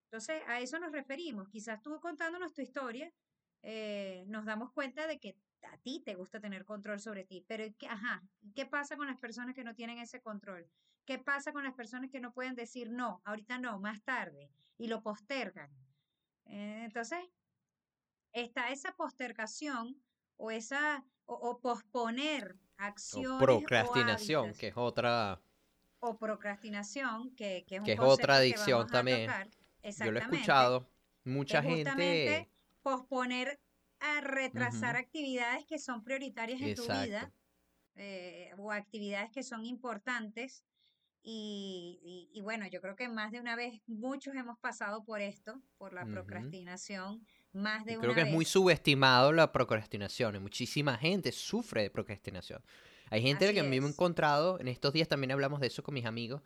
Entonces, 0.05 0.43
a 0.47 0.61
eso 0.61 0.79
nos 0.79 0.91
referimos. 0.91 1.51
Quizás 1.51 1.83
tú 1.83 2.01
contándonos 2.01 2.55
tu 2.55 2.63
historia, 2.63 3.13
eh, 3.61 4.25
nos 4.29 4.47
damos 4.47 4.73
cuenta 4.73 5.07
de 5.07 5.19
que 5.19 5.37
a 5.71 5.77
ti 5.77 6.03
te 6.03 6.15
gusta 6.15 6.41
tener 6.41 6.65
control 6.65 6.99
sobre 6.99 7.25
ti, 7.27 7.45
pero 7.47 7.65
¿qué, 7.79 7.89
ajá, 7.89 8.23
¿qué 8.55 8.65
pasa 8.65 8.97
con 8.97 9.07
las 9.07 9.19
personas 9.19 9.55
que 9.55 9.65
no 9.65 9.75
tienen 9.75 9.99
ese 9.99 10.23
control? 10.23 10.67
¿Qué 11.05 11.19
pasa 11.19 11.53
con 11.53 11.65
las 11.65 11.75
personas 11.75 12.11
que 12.11 12.21
no 12.21 12.33
pueden 12.33 12.55
decir 12.55 12.91
no, 12.91 13.21
ahorita 13.27 13.59
no, 13.59 13.79
más 13.81 14.03
tarde, 14.03 14.51
y 14.79 14.87
lo 14.87 15.03
postergan? 15.03 15.71
Eh, 16.47 16.85
entonces, 16.85 17.21
está 18.33 18.71
esa 18.71 18.95
postergación 18.97 20.01
o 20.37 20.51
esa, 20.51 21.05
o, 21.27 21.35
o 21.35 21.61
posponer 21.61 22.57
acciones 22.77 23.31
O 23.31 23.35
o 23.35 23.39
procrastinación, 23.39 24.43
hábitos 24.45 24.59
que 24.59 24.69
es 24.69 24.77
otra... 24.77 25.41
o 26.01 26.19
procrastinación, 26.19 27.35
que, 27.37 27.65
que 27.67 27.77
es 27.77 27.81
un 27.81 27.87
Que 27.87 27.93
es 27.93 27.99
concepto 27.99 28.23
otra 28.23 28.37
adicción 28.37 28.87
también. 28.89 29.31
Yo 29.83 30.11
lo 30.13 30.19
he 30.19 30.23
escuchado. 30.23 30.89
Mucha 31.25 31.63
justamente 31.63 32.29
gente... 32.29 32.51
posponer 32.83 33.61
a 34.01 34.21
retrasar 34.21 34.97
actividades 34.97 35.65
que 35.65 35.79
son 35.79 36.03
prioritarias 36.03 36.61
en 36.61 36.75
tu 36.75 36.83
vida 36.83 37.33
eh, 37.95 38.51
o 38.59 38.73
actividades 38.73 39.31
que 39.31 39.45
son 39.45 39.65
importantes. 39.65 40.65
Y, 41.23 42.01
y- 42.03 42.37
y 42.37 42.41
bueno, 42.41 42.67
yo 42.67 42.81
creo 42.81 42.97
que 42.97 43.09
más 43.09 43.31
de 43.31 43.39
una 43.39 43.55
vez 43.55 43.81
muchos 43.87 44.35
hemos 44.35 44.59
pasado 44.59 45.05
por 45.05 45.21
esto, 45.21 45.63
por 45.79 45.93
la 45.93 46.05
procrastinación, 46.05 47.25
más 47.53 47.85
de 47.85 47.93
Yo 47.95 48.01
creo 48.01 48.13
una 48.13 48.23
que 48.25 48.29
es 48.29 48.33
muy 48.35 48.45
subestimado 48.45 49.33
la 49.33 49.53
procrastinación. 49.53 50.37
y 50.37 50.39
Muchísima 50.39 50.97
gente 50.99 51.33
sufre 51.33 51.83
de 51.83 51.91
procrastinación. 51.91 52.63
Hay 53.11 53.23
gente 53.23 53.45
Así 53.47 53.55
que 53.55 53.61
a 53.61 53.65
mí 53.65 53.81
me 53.81 53.87
he 53.87 53.91
encontrado, 53.91 54.59
en 54.61 54.69
estos 54.69 54.93
días 54.93 55.09
también 55.09 55.33
hablamos 55.33 55.61
de 55.61 55.67
eso 55.67 55.83
con 55.83 55.95
mis 55.95 56.07
amigos, 56.07 56.43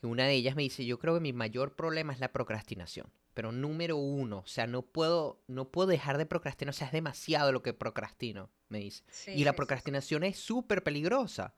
que 0.00 0.06
una 0.06 0.24
de 0.26 0.32
ellas 0.34 0.56
me 0.56 0.62
dice, 0.62 0.84
yo 0.86 0.98
creo 0.98 1.14
que 1.14 1.20
mi 1.20 1.32
mayor 1.32 1.74
problema 1.76 2.12
es 2.12 2.20
la 2.20 2.32
procrastinación. 2.32 3.12
Pero 3.34 3.52
número 3.52 3.96
uno, 3.96 4.38
o 4.38 4.46
sea, 4.46 4.66
no 4.66 4.82
puedo, 4.82 5.42
no 5.46 5.70
puedo 5.70 5.88
dejar 5.88 6.16
de 6.18 6.26
procrastinar, 6.26 6.70
o 6.70 6.76
sea, 6.76 6.86
es 6.86 6.92
demasiado 6.92 7.52
lo 7.52 7.62
que 7.62 7.74
procrastino, 7.74 8.50
me 8.68 8.78
dice. 8.78 9.04
Sí, 9.10 9.32
Y 9.32 9.44
la 9.44 9.52
sí, 9.52 9.52
sí, 9.52 9.52
sí. 9.52 9.56
procrastinación 9.56 10.24
es 10.24 10.38
súper 10.38 10.82
peligrosa. 10.82 11.54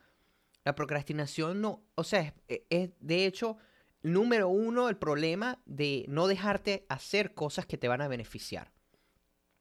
La 0.65 0.75
procrastinación 0.75 1.61
no, 1.61 1.85
o 1.95 2.05
sea, 2.05 2.21
es, 2.23 2.33
e- 2.49 2.67
es, 2.71 2.91
de 3.01 3.27
hecho, 3.27 3.57
número 4.03 4.49
uno, 4.49 4.89
el 4.89 4.97
problema 4.97 5.61
de 5.67 6.05
no 6.09 6.27
dejarte 6.27 6.85
hacer 6.89 7.35
cosas 7.35 7.67
que 7.67 7.79
te 7.79 7.89
van 7.89 8.01
a 8.03 8.09
beneficiar. 8.09 8.73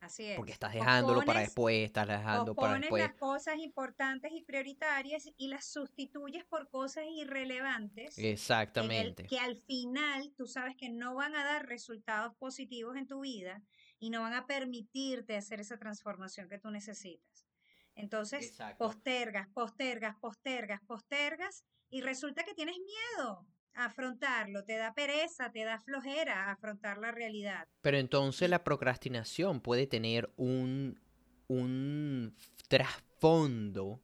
Así 0.07 0.25
es. 0.25 0.37
Porque 0.37 0.53
estás 0.53 0.73
dejándolo 0.73 1.21
para 1.25 1.41
después, 1.41 1.85
estás 1.85 2.07
dejando 2.07 2.55
para 2.55 2.79
después. 2.79 3.03
las 3.03 3.15
cosas 3.15 3.57
importantes 3.57 4.31
y 4.33 4.41
prioritarias 4.41 5.29
y 5.35 5.49
las 5.49 5.65
sustituyes 5.65 6.45
por 6.45 6.69
cosas 6.69 7.03
irrelevantes 7.09 8.17
en 8.17 8.25
el 8.25 8.31
Exactamente. 8.31 9.25
que 9.27 9.37
al 9.37 9.57
final 9.57 10.33
tú 10.37 10.47
sabes 10.47 10.75
que 10.77 10.89
no 10.89 11.15
van 11.15 11.35
a 11.35 11.43
dar 11.43 11.67
resultados 11.67 12.33
positivos 12.37 12.95
en 12.95 13.05
tu 13.05 13.19
vida 13.19 13.61
y 13.99 14.09
no 14.09 14.21
van 14.21 14.33
a 14.33 14.47
permitirte 14.47 15.35
hacer 15.35 15.59
esa 15.59 15.77
transformación 15.77 16.47
que 16.47 16.57
tú 16.57 16.71
necesitas. 16.71 17.45
Entonces, 17.93 18.47
Exacto. 18.47 18.85
postergas, 18.85 19.49
postergas, 19.49 20.15
postergas, 20.21 20.79
postergas 20.87 21.65
y 21.89 21.99
resulta 21.99 22.43
que 22.43 22.53
tienes 22.53 22.77
miedo 22.77 23.45
afrontarlo, 23.85 24.63
te 24.63 24.77
da 24.77 24.93
pereza, 24.93 25.51
te 25.51 25.63
da 25.63 25.79
flojera 25.79 26.51
afrontar 26.51 26.97
la 26.97 27.11
realidad. 27.11 27.67
Pero 27.81 27.97
entonces 27.97 28.49
la 28.49 28.63
procrastinación 28.63 29.61
puede 29.61 29.87
tener 29.87 30.31
un, 30.37 30.99
un 31.47 32.35
trasfondo 32.67 34.01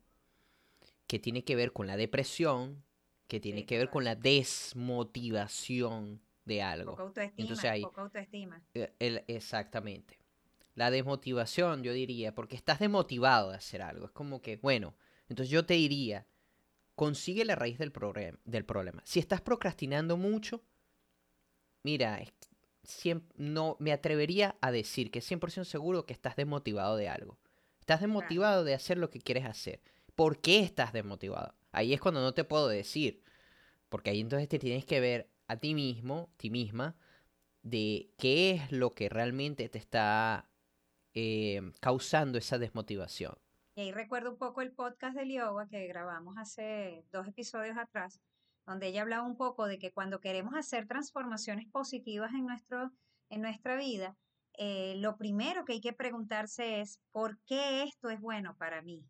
que 1.08 1.20
tiene 1.20 1.44
que 1.44 1.56
ver 1.56 1.74
con 1.74 1.88
la 1.88 1.98
depresión, 1.98 2.84
que 3.28 3.40
tiene 3.40 3.62
Sí, 3.62 3.66
que 3.68 3.78
ver 3.78 3.90
con 3.90 4.04
la 4.04 4.16
desmotivación 4.16 6.22
de 6.46 6.62
algo. 6.62 6.92
Poca 6.92 7.04
autoestima, 7.04 7.42
Entonces 7.42 7.66
ahí- 7.66 7.82
poca 7.82 8.02
autoestima. 8.02 8.62
El- 8.74 9.24
exactamente. 9.28 10.20
La 10.76 10.90
desmotivación, 10.90 11.84
yo 11.84 11.94
diría, 11.94 12.34
porque 12.34 12.56
estás 12.56 12.80
desmotivado 12.80 13.52
de 13.52 13.58
hacer 13.58 13.82
algo. 13.84 14.06
Es 14.08 14.12
como 14.12 14.42
que, 14.42 14.58
bueno, 14.58 14.96
entonces 15.30 15.52
yo 15.52 15.66
te 15.66 15.76
diría, 15.76 16.26
consigue 17.06 17.46
la 17.46 17.56
raíz 17.56 17.78
del, 17.78 17.92
problem- 17.92 18.40
del 18.46 18.66
problema. 18.66 19.02
Si 19.06 19.20
estás 19.20 19.42
procrastinando 19.42 20.18
mucho, 20.18 20.64
mira, 21.84 22.22
no, 23.36 23.76
me 23.80 23.92
atrevería 23.92 24.56
a 24.62 24.72
decir 24.72 25.12
que 25.12 25.20
es 25.20 25.26
100% 25.26 25.66
seguro 25.66 26.06
que 26.06 26.14
estás 26.14 26.36
desmotivado 26.36 26.96
de 26.96 27.10
algo. 27.10 27.40
Estás 27.80 28.02
desmotivado 28.02 28.64
de 28.64 28.74
hacer 28.74 28.98
lo 28.98 29.10
que 29.10 29.20
quieres 29.20 29.46
hacer. 29.46 29.82
¿Por 30.16 30.40
qué 30.40 30.62
estás 30.62 30.94
desmotivado? 30.94 31.56
Ahí 31.72 31.94
es 31.94 32.00
cuando 32.00 32.22
no 32.22 32.34
te 32.34 32.44
puedo 32.44 32.68
decir. 32.68 33.22
Porque 33.90 34.10
ahí 34.12 34.22
entonces 34.22 34.48
te 34.48 34.60
tienes 34.60 34.86
que 34.86 35.00
ver 35.00 35.30
a 35.48 35.58
ti 35.58 35.74
mismo, 35.74 36.34
ti 36.38 36.50
misma, 36.50 36.96
de 37.62 38.12
qué 38.18 38.52
es 38.52 38.72
lo 38.72 38.94
que 38.94 39.10
realmente 39.10 39.68
te 39.70 39.78
está 39.78 40.50
eh, 41.14 41.62
causando 41.82 42.38
esa 42.38 42.58
desmotivación. 42.58 43.38
Y 43.76 43.82
ahí 43.82 43.92
recuerdo 43.92 44.32
un 44.32 44.38
poco 44.38 44.62
el 44.62 44.72
podcast 44.72 45.16
de 45.16 45.26
Liowa 45.26 45.68
que 45.68 45.88
grabamos 45.88 46.38
hace 46.38 47.04
dos 47.12 47.28
episodios 47.28 47.76
atrás, 47.76 48.20
donde 48.68 48.88
ella 48.88 49.02
hablaba 49.02 49.24
un 49.24 49.36
poco 49.36 49.66
de 49.66 49.80
que 49.80 49.92
cuando 49.92 50.20
queremos 50.20 50.54
hacer 50.54 50.88
transformaciones 50.88 51.68
positivas 51.72 52.32
en, 52.34 52.46
nuestro, 52.46 52.92
en 53.30 53.42
nuestra 53.42 53.76
vida, 53.76 54.16
eh, 54.60 54.94
lo 54.98 55.18
primero 55.18 55.66
que 55.66 55.74
hay 55.74 55.82
que 55.82 55.92
preguntarse 55.92 56.82
es, 56.82 57.00
¿por 57.12 57.40
qué 57.48 57.82
esto 57.82 58.12
es 58.12 58.22
bueno 58.22 58.56
para 58.58 58.84
mí? 58.84 59.04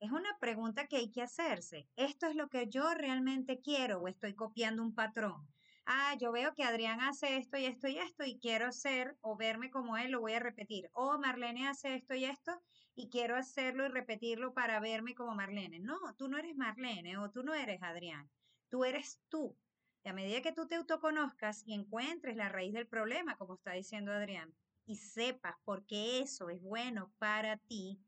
Es 0.00 0.10
una 0.10 0.38
pregunta 0.40 0.86
que 0.86 0.96
hay 0.96 1.10
que 1.10 1.22
hacerse. 1.22 1.86
¿Esto 1.96 2.26
es 2.26 2.34
lo 2.34 2.48
que 2.48 2.68
yo 2.68 2.94
realmente 2.94 3.60
quiero 3.60 4.00
o 4.00 4.08
estoy 4.08 4.34
copiando 4.34 4.82
un 4.82 4.94
patrón? 4.94 5.46
Ah, 5.86 6.16
yo 6.18 6.32
veo 6.32 6.54
que 6.54 6.64
Adrián 6.64 7.02
hace 7.02 7.36
esto 7.36 7.58
y 7.58 7.66
esto 7.66 7.88
y 7.88 7.98
esto 7.98 8.24
y 8.24 8.38
quiero 8.38 8.72
ser 8.72 9.18
o 9.20 9.36
verme 9.36 9.70
como 9.70 9.98
él, 9.98 10.12
lo 10.12 10.20
voy 10.20 10.32
a 10.32 10.40
repetir. 10.40 10.88
O 10.94 11.18
Marlene 11.18 11.68
hace 11.68 11.94
esto 11.94 12.14
y 12.14 12.24
esto 12.24 12.58
y 12.96 13.08
quiero 13.08 13.36
hacerlo 13.36 13.84
y 13.84 13.88
repetirlo 13.88 14.54
para 14.54 14.80
verme 14.80 15.14
como 15.14 15.34
Marlene. 15.34 15.80
No, 15.80 15.98
tú 16.16 16.28
no 16.28 16.38
eres 16.38 16.56
Marlene 16.56 17.16
o 17.18 17.30
tú 17.30 17.42
no 17.42 17.54
eres 17.54 17.82
Adrián. 17.82 18.30
Tú 18.68 18.84
eres 18.84 19.20
tú. 19.28 19.56
Y 20.04 20.08
a 20.08 20.12
medida 20.12 20.42
que 20.42 20.52
tú 20.52 20.68
te 20.68 20.76
autoconozcas 20.76 21.62
y 21.66 21.74
encuentres 21.74 22.36
la 22.36 22.48
raíz 22.48 22.72
del 22.72 22.86
problema, 22.86 23.36
como 23.36 23.54
está 23.54 23.72
diciendo 23.72 24.12
Adrián, 24.12 24.54
y 24.86 24.96
sepas 24.96 25.54
por 25.64 25.86
qué 25.86 26.20
eso 26.20 26.50
es 26.50 26.60
bueno 26.60 27.12
para 27.18 27.56
ti, 27.56 27.98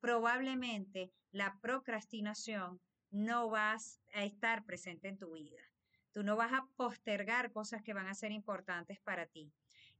probablemente 0.00 1.12
la 1.30 1.58
procrastinación 1.60 2.80
no 3.10 3.50
vas 3.50 4.00
a 4.14 4.24
estar 4.24 4.64
presente 4.64 5.08
en 5.08 5.18
tu 5.18 5.32
vida. 5.32 5.60
Tú 6.12 6.22
no 6.22 6.36
vas 6.36 6.52
a 6.52 6.66
postergar 6.76 7.52
cosas 7.52 7.82
que 7.82 7.94
van 7.94 8.06
a 8.06 8.14
ser 8.14 8.32
importantes 8.32 8.98
para 9.00 9.26
ti. 9.26 9.52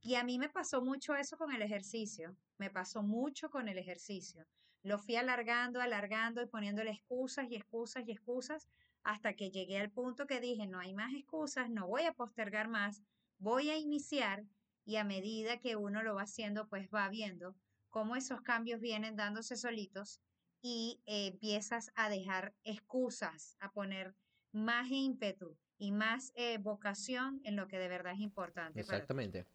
Y 0.02 0.16
a 0.16 0.24
mí 0.24 0.36
me 0.38 0.48
pasó 0.48 0.82
mucho 0.82 1.14
eso 1.14 1.36
con 1.36 1.52
el 1.52 1.62
ejercicio, 1.62 2.36
me 2.58 2.70
pasó 2.70 3.04
mucho 3.04 3.50
con 3.50 3.68
el 3.68 3.78
ejercicio. 3.78 4.44
Lo 4.82 4.98
fui 4.98 5.14
alargando, 5.14 5.80
alargando 5.80 6.42
y 6.42 6.48
poniéndole 6.48 6.90
excusas 6.90 7.48
y 7.48 7.54
excusas 7.54 8.02
y 8.06 8.10
excusas 8.10 8.68
hasta 9.04 9.34
que 9.34 9.52
llegué 9.52 9.78
al 9.78 9.90
punto 9.90 10.26
que 10.26 10.40
dije, 10.40 10.66
no 10.66 10.80
hay 10.80 10.92
más 10.92 11.14
excusas, 11.14 11.70
no 11.70 11.86
voy 11.86 12.02
a 12.02 12.12
postergar 12.12 12.66
más, 12.66 13.00
voy 13.38 13.70
a 13.70 13.76
iniciar 13.76 14.44
y 14.84 14.96
a 14.96 15.04
medida 15.04 15.58
que 15.58 15.76
uno 15.76 16.02
lo 16.02 16.16
va 16.16 16.22
haciendo, 16.22 16.68
pues 16.68 16.88
va 16.92 17.08
viendo 17.08 17.54
cómo 17.88 18.16
esos 18.16 18.40
cambios 18.40 18.80
vienen 18.80 19.14
dándose 19.14 19.56
solitos 19.56 20.20
y 20.62 21.00
eh, 21.06 21.28
empiezas 21.28 21.92
a 21.94 22.08
dejar 22.08 22.54
excusas, 22.64 23.56
a 23.60 23.70
poner 23.70 24.16
más 24.50 24.88
ímpetu 24.90 25.56
y 25.78 25.92
más 25.92 26.32
eh, 26.34 26.58
vocación 26.58 27.40
en 27.44 27.54
lo 27.54 27.68
que 27.68 27.78
de 27.78 27.88
verdad 27.88 28.14
es 28.14 28.20
importante. 28.20 28.80
Exactamente. 28.80 29.46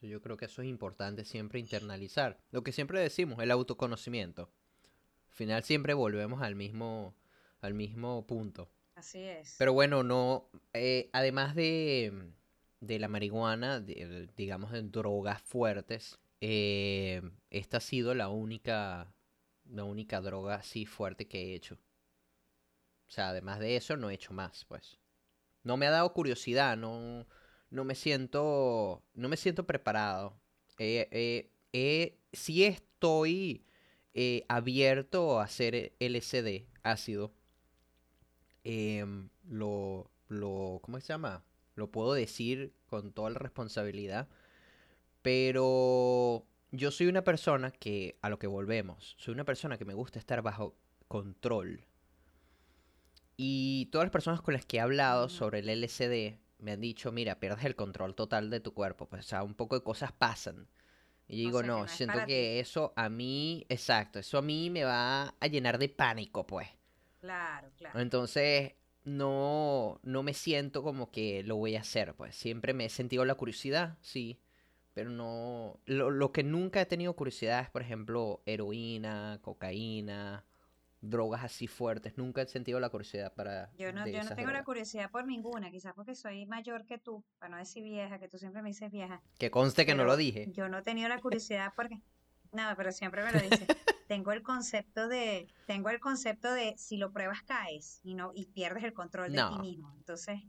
Yo 0.00 0.20
creo 0.20 0.36
que 0.36 0.44
eso 0.44 0.62
es 0.62 0.68
importante 0.68 1.24
siempre 1.24 1.58
internalizar. 1.58 2.38
Lo 2.50 2.62
que 2.62 2.72
siempre 2.72 3.00
decimos, 3.00 3.38
el 3.40 3.50
autoconocimiento. 3.50 4.50
Al 5.28 5.34
final 5.34 5.64
siempre 5.64 5.94
volvemos 5.94 6.42
al 6.42 6.54
mismo, 6.54 7.14
al 7.60 7.74
mismo 7.74 8.26
punto. 8.26 8.68
Así 8.94 9.18
es. 9.18 9.56
Pero 9.58 9.72
bueno, 9.72 10.02
no, 10.02 10.48
eh, 10.72 11.10
además 11.12 11.54
de, 11.54 12.32
de, 12.80 12.98
la 12.98 13.08
marihuana, 13.08 13.80
digamos 13.80 14.70
de 14.72 14.82
drogas 14.82 15.42
fuertes, 15.42 16.18
eh, 16.40 17.22
esta 17.50 17.78
ha 17.78 17.80
sido 17.80 18.14
la 18.14 18.28
única, 18.28 19.12
la 19.64 19.84
única 19.84 20.20
droga 20.20 20.56
así 20.56 20.86
fuerte 20.86 21.26
que 21.26 21.42
he 21.42 21.54
hecho. 21.54 21.78
O 23.08 23.10
sea, 23.10 23.30
además 23.30 23.58
de 23.58 23.76
eso, 23.76 23.96
no 23.96 24.10
he 24.10 24.14
hecho 24.14 24.32
más, 24.32 24.64
pues. 24.66 24.98
No 25.62 25.76
me 25.76 25.86
ha 25.86 25.90
dado 25.90 26.12
curiosidad, 26.12 26.76
no, 26.76 27.26
no 27.74 27.84
me 27.84 27.94
siento, 27.96 29.02
no 29.14 29.28
me 29.28 29.36
siento 29.36 29.66
preparado. 29.66 30.36
Eh, 30.78 31.50
eh, 31.72 32.18
sí 32.32 32.64
estoy 32.64 33.64
abierto 34.48 35.40
a 35.40 35.44
hacer 35.44 35.92
LSD, 35.98 36.66
ácido. 36.84 37.32
Em, 38.62 39.28
lo, 39.48 40.10
lo, 40.28 40.78
¿cómo 40.82 41.00
se 41.00 41.08
llama? 41.08 41.44
Lo 41.74 41.90
puedo 41.90 42.14
decir 42.14 42.72
con 42.86 43.12
toda 43.12 43.30
la 43.30 43.40
responsabilidad. 43.40 44.28
Pero 45.22 46.46
yo 46.70 46.90
soy 46.92 47.08
una 47.08 47.24
persona 47.24 47.72
que, 47.72 48.18
a 48.22 48.30
lo 48.30 48.38
que 48.38 48.46
volvemos, 48.46 49.16
soy 49.18 49.34
una 49.34 49.44
persona 49.44 49.78
que 49.78 49.84
me 49.84 49.94
gusta 49.94 50.20
estar 50.20 50.42
bajo 50.42 50.76
control. 51.08 51.86
Y 53.36 53.86
todas 53.86 54.06
las 54.06 54.12
personas 54.12 54.42
con 54.42 54.54
las 54.54 54.64
que 54.64 54.76
he 54.76 54.80
hablado 54.80 55.28
sobre 55.28 55.58
el 55.58 55.68
LCD 55.68 56.38
me 56.64 56.72
han 56.72 56.80
dicho, 56.80 57.12
mira, 57.12 57.38
pierdes 57.38 57.64
el 57.64 57.76
control 57.76 58.14
total 58.14 58.50
de 58.50 58.60
tu 58.60 58.74
cuerpo. 58.74 59.06
Pues, 59.06 59.24
o 59.26 59.28
sea, 59.28 59.42
un 59.42 59.54
poco 59.54 59.78
de 59.78 59.84
cosas 59.84 60.12
pasan. 60.12 60.66
Y 61.28 61.42
yo 61.42 61.46
digo, 61.46 61.62
no, 61.62 61.86
siento 61.88 62.18
que 62.26 62.60
eso 62.60 62.92
a 62.96 63.08
mí, 63.08 63.64
exacto, 63.68 64.18
eso 64.18 64.38
a 64.38 64.42
mí 64.42 64.68
me 64.68 64.84
va 64.84 65.34
a 65.38 65.46
llenar 65.46 65.78
de 65.78 65.88
pánico, 65.88 66.46
pues. 66.46 66.68
Claro, 67.20 67.70
claro. 67.76 68.00
Entonces, 68.00 68.72
no, 69.04 70.00
no 70.02 70.22
me 70.22 70.34
siento 70.34 70.82
como 70.82 71.10
que 71.10 71.42
lo 71.42 71.56
voy 71.56 71.76
a 71.76 71.80
hacer, 71.80 72.14
pues. 72.14 72.34
Siempre 72.34 72.74
me 72.74 72.86
he 72.86 72.90
sentido 72.90 73.24
la 73.24 73.36
curiosidad, 73.36 73.96
sí 74.00 74.40
pero 74.94 75.10
no... 75.10 75.80
Lo, 75.86 76.32
que 76.32 76.44
nunca 76.44 76.80
he 76.80 76.86
tenido 76.86 77.14
curiosidad 77.14 77.60
es, 77.60 77.70
por 77.70 77.82
ejemplo, 77.82 78.42
heroína, 78.46 79.40
cocaína, 79.42 80.44
drogas 81.08 81.44
así 81.44 81.66
fuertes. 81.66 82.16
Nunca 82.16 82.42
he 82.42 82.46
sentido 82.46 82.80
la 82.80 82.88
curiosidad 82.88 83.32
para... 83.34 83.70
Yo 83.76 83.92
no, 83.92 84.06
yo 84.06 84.22
no 84.22 84.34
tengo 84.34 84.50
la 84.50 84.64
curiosidad 84.64 85.10
por 85.10 85.26
ninguna, 85.26 85.70
quizás 85.70 85.94
porque 85.94 86.14
soy 86.14 86.46
mayor 86.46 86.86
que 86.86 86.98
tú, 86.98 87.24
para 87.38 87.50
no 87.50 87.56
decir 87.58 87.82
vieja, 87.84 88.18
que 88.18 88.28
tú 88.28 88.38
siempre 88.38 88.62
me 88.62 88.70
dices 88.70 88.90
vieja. 88.90 89.22
Que 89.38 89.50
conste 89.50 89.86
que 89.86 89.94
no 89.94 90.04
lo 90.04 90.16
dije. 90.16 90.50
Yo 90.52 90.68
no 90.68 90.78
he 90.78 90.82
tenido 90.82 91.08
la 91.08 91.20
curiosidad 91.20 91.72
porque... 91.76 92.00
No, 92.52 92.62
pero 92.76 92.92
siempre 92.92 93.24
me 93.24 93.32
lo 93.32 93.40
dices. 93.40 93.66
tengo 94.06 94.32
el 94.32 94.42
concepto 94.42 95.08
de, 95.08 95.48
tengo 95.66 95.90
el 95.90 95.98
concepto 95.98 96.52
de 96.52 96.74
si 96.76 96.96
lo 96.96 97.12
pruebas 97.12 97.42
caes 97.42 98.00
y 98.02 98.14
no, 98.14 98.32
y 98.34 98.46
pierdes 98.46 98.84
el 98.84 98.92
control 98.92 99.32
de 99.32 99.42
ti 99.42 99.58
mismo. 99.60 99.92
Entonces, 99.96 100.40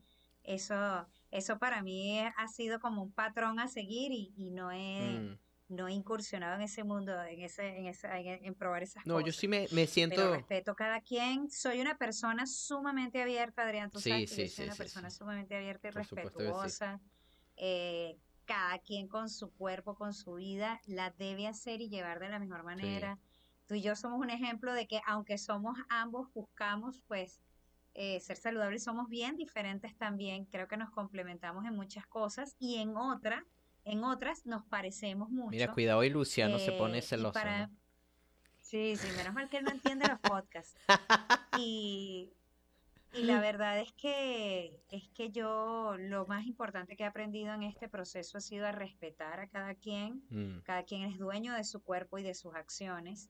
eso, 0.43 1.07
eso 1.31 1.57
para 1.57 1.81
mí 1.81 2.19
ha 2.19 2.47
sido 2.47 2.79
como 2.79 3.01
un 3.01 3.11
patrón 3.11 3.59
a 3.59 3.67
seguir 3.67 4.11
y, 4.11 4.51
no 4.51 4.71
he... 4.71 5.19
Mm. 5.19 5.39
No 5.67 5.87
he 5.87 5.93
incursionado 5.93 6.55
en 6.55 6.61
ese 6.61 6.83
mundo, 6.83 7.19
en 7.23 7.41
ese, 7.41 7.77
en, 7.77 7.87
ese, 7.87 8.07
en, 8.11 8.53
probar 8.53 8.83
esas 8.83 9.03
cosas. 9.03 9.07
No, 9.07 9.19
yo 9.19 9.33
sí 9.33 9.47
me, 9.47 9.67
siento. 9.87 10.15
Pero 10.15 10.33
respeto 10.33 10.75
cada 10.75 11.01
quien. 11.01 11.49
Soy 11.49 11.81
una 11.81 11.97
persona 11.97 12.45
sumamente 12.45 13.21
abierta, 13.21 13.63
Adrián. 13.63 13.89
Tú 13.89 13.99
sabes 13.99 14.31
que 14.31 14.47
soy 14.47 14.65
una 14.65 14.75
persona 14.75 15.09
sumamente 15.09 15.55
abierta 15.55 15.87
y 15.87 15.91
respetuosa. 15.91 17.01
Eh, 17.57 18.17
cada 18.45 18.77
quien 18.79 19.07
con 19.07 19.29
su 19.29 19.51
cuerpo, 19.51 19.95
con 19.95 20.13
su 20.13 20.35
vida, 20.35 20.79
la 20.85 21.09
debe 21.11 21.47
hacer 21.47 21.81
y 21.81 21.89
llevar 21.89 22.19
de 22.19 22.29
la 22.29 22.39
mejor 22.39 22.63
manera. 22.63 23.17
Tú 23.67 23.73
y 23.73 23.81
yo 23.81 23.95
somos 23.95 24.19
un 24.19 24.29
ejemplo 24.29 24.73
de 24.73 24.87
que 24.87 25.01
aunque 25.07 25.37
somos 25.37 25.77
ambos, 25.89 26.31
buscamos 26.33 27.01
pues 27.07 27.41
eh, 27.95 28.19
ser 28.19 28.37
saludables, 28.37 28.83
somos 28.83 29.09
bien 29.09 29.37
diferentes 29.37 29.97
también, 29.97 30.45
creo 30.45 30.67
que 30.67 30.77
nos 30.77 30.91
complementamos 30.91 31.65
en 31.65 31.75
muchas 31.75 32.05
cosas 32.05 32.55
y 32.59 32.75
en 32.75 32.95
otra, 32.97 33.45
en 33.85 34.03
otras 34.03 34.45
nos 34.45 34.65
parecemos 34.65 35.29
mucho. 35.29 35.51
Mira, 35.51 35.71
cuidado 35.71 36.03
y 36.03 36.09
Luciano 36.09 36.59
se 36.59 36.71
pone 36.73 36.97
eh, 36.97 37.01
celoso. 37.01 37.39
Sí, 38.61 38.95
sí, 38.97 39.07
menos 39.15 39.33
mal 39.33 39.47
que 39.47 39.57
él 39.57 39.63
no 39.63 39.71
entiende 39.71 40.07
los 40.07 40.19
podcasts. 40.19 40.75
Y, 41.57 42.33
y 43.13 43.23
la 43.23 43.39
verdad 43.39 43.79
es 43.79 43.93
que, 43.93 44.81
es 44.89 45.07
que 45.09 45.31
yo 45.31 45.95
lo 45.97 46.25
más 46.25 46.45
importante 46.45 46.97
que 46.97 47.03
he 47.03 47.05
aprendido 47.05 47.53
en 47.53 47.63
este 47.63 47.87
proceso 47.87 48.37
ha 48.37 48.41
sido 48.41 48.67
a 48.67 48.73
respetar 48.73 49.39
a 49.39 49.47
cada 49.47 49.75
quien. 49.75 50.23
Mm. 50.29 50.59
Cada 50.63 50.83
quien 50.83 51.03
es 51.03 51.17
dueño 51.17 51.53
de 51.53 51.63
su 51.63 51.81
cuerpo 51.81 52.17
y 52.17 52.23
de 52.23 52.33
sus 52.33 52.53
acciones. 52.55 53.29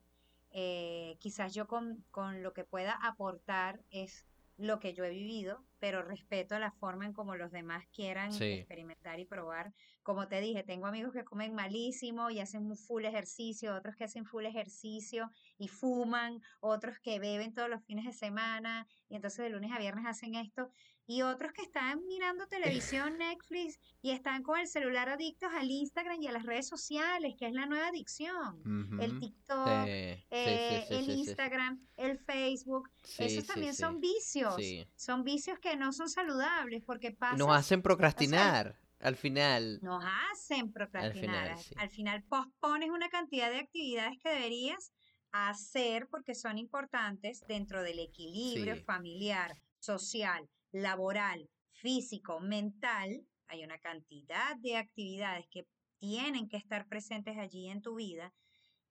Eh, 0.51 1.17
quizás 1.19 1.53
yo 1.53 1.67
con, 1.67 2.03
con, 2.09 2.41
lo 2.41 2.53
que 2.53 2.63
pueda 2.63 2.93
aportar 3.03 3.81
es 3.91 4.25
lo 4.57 4.79
que 4.79 4.93
yo 4.93 5.03
he 5.03 5.09
vivido, 5.09 5.65
pero 5.79 6.01
respeto 6.01 6.57
la 6.59 6.71
forma 6.71 7.05
en 7.05 7.13
como 7.13 7.35
los 7.35 7.51
demás 7.51 7.85
quieran 7.93 8.33
experimentar 8.33 9.19
y 9.19 9.25
probar. 9.25 9.73
Como 10.01 10.27
te 10.27 10.39
dije, 10.39 10.63
tengo 10.63 10.87
amigos 10.87 11.13
que 11.13 11.25
comen 11.25 11.53
malísimo 11.53 12.29
y 12.29 12.39
hacen 12.39 12.65
un 12.65 12.77
full 12.77 13.05
ejercicio, 13.05 13.75
otros 13.75 13.95
que 13.95 14.05
hacen 14.05 14.25
full 14.25 14.45
ejercicio 14.45 15.29
y 15.57 15.67
fuman, 15.67 16.41
otros 16.61 16.99
que 16.99 17.19
beben 17.19 17.53
todos 17.53 17.69
los 17.69 17.83
fines 17.83 18.05
de 18.05 18.13
semana 18.13 18.87
y 19.09 19.15
entonces 19.15 19.43
de 19.43 19.49
lunes 19.49 19.71
a 19.71 19.79
viernes 19.79 20.05
hacen 20.05 20.35
esto 20.35 20.69
y 21.07 21.21
otros 21.21 21.51
que 21.53 21.61
están 21.61 22.05
mirando 22.07 22.47
televisión, 22.47 23.17
Netflix 23.19 23.79
y 24.01 24.11
están 24.11 24.43
con 24.43 24.59
el 24.59 24.67
celular 24.67 25.09
adictos 25.09 25.49
al 25.53 25.69
Instagram 25.69 26.21
y 26.21 26.27
a 26.27 26.31
las 26.31 26.45
redes 26.45 26.67
sociales, 26.67 27.35
que 27.37 27.47
es 27.47 27.53
la 27.53 27.65
nueva 27.65 27.87
adicción. 27.87 28.99
El 28.99 29.19
TikTok, 29.19 29.85
eh, 29.87 30.85
el 30.89 31.09
Instagram, 31.09 31.79
el 31.97 32.17
Facebook, 32.17 32.89
esos 33.17 33.45
también 33.45 33.73
son 33.73 33.99
vicios. 33.99 34.55
Son 34.95 35.23
vicios 35.23 35.59
que 35.59 35.75
no 35.75 35.91
son 35.91 36.09
saludables 36.09 36.83
porque 36.85 37.11
pasan... 37.11 37.37
Nos 37.37 37.55
hacen 37.55 37.81
procrastinar. 37.81 38.79
al 38.99 39.15
final. 39.15 39.79
Nos 39.81 40.03
hacen 40.31 40.71
procrastinar. 40.71 41.51
Al 41.51 41.57
final, 41.57 41.83
al 41.83 41.89
final 41.89 42.23
pospones 42.23 42.89
una 42.89 43.09
cantidad 43.09 43.49
de 43.51 43.59
actividades 43.59 44.17
que 44.19 44.29
deberías 44.29 44.91
hacer 45.31 46.07
porque 46.07 46.33
son 46.33 46.57
importantes 46.57 47.45
dentro 47.47 47.83
del 47.83 47.99
equilibrio 47.99 48.77
familiar, 48.77 49.57
social, 49.79 50.47
laboral, 50.75 51.49
físico, 51.71 52.39
mental, 52.39 53.25
hay 53.47 53.63
una 53.63 53.79
cantidad 53.79 54.55
de 54.57 54.77
actividades 54.77 55.45
que 55.49 55.67
tienen 55.99 56.49
que 56.49 56.57
estar 56.57 56.87
presentes 56.87 57.37
allí 57.37 57.69
en 57.69 57.81
tu 57.81 57.95
vida 57.95 58.33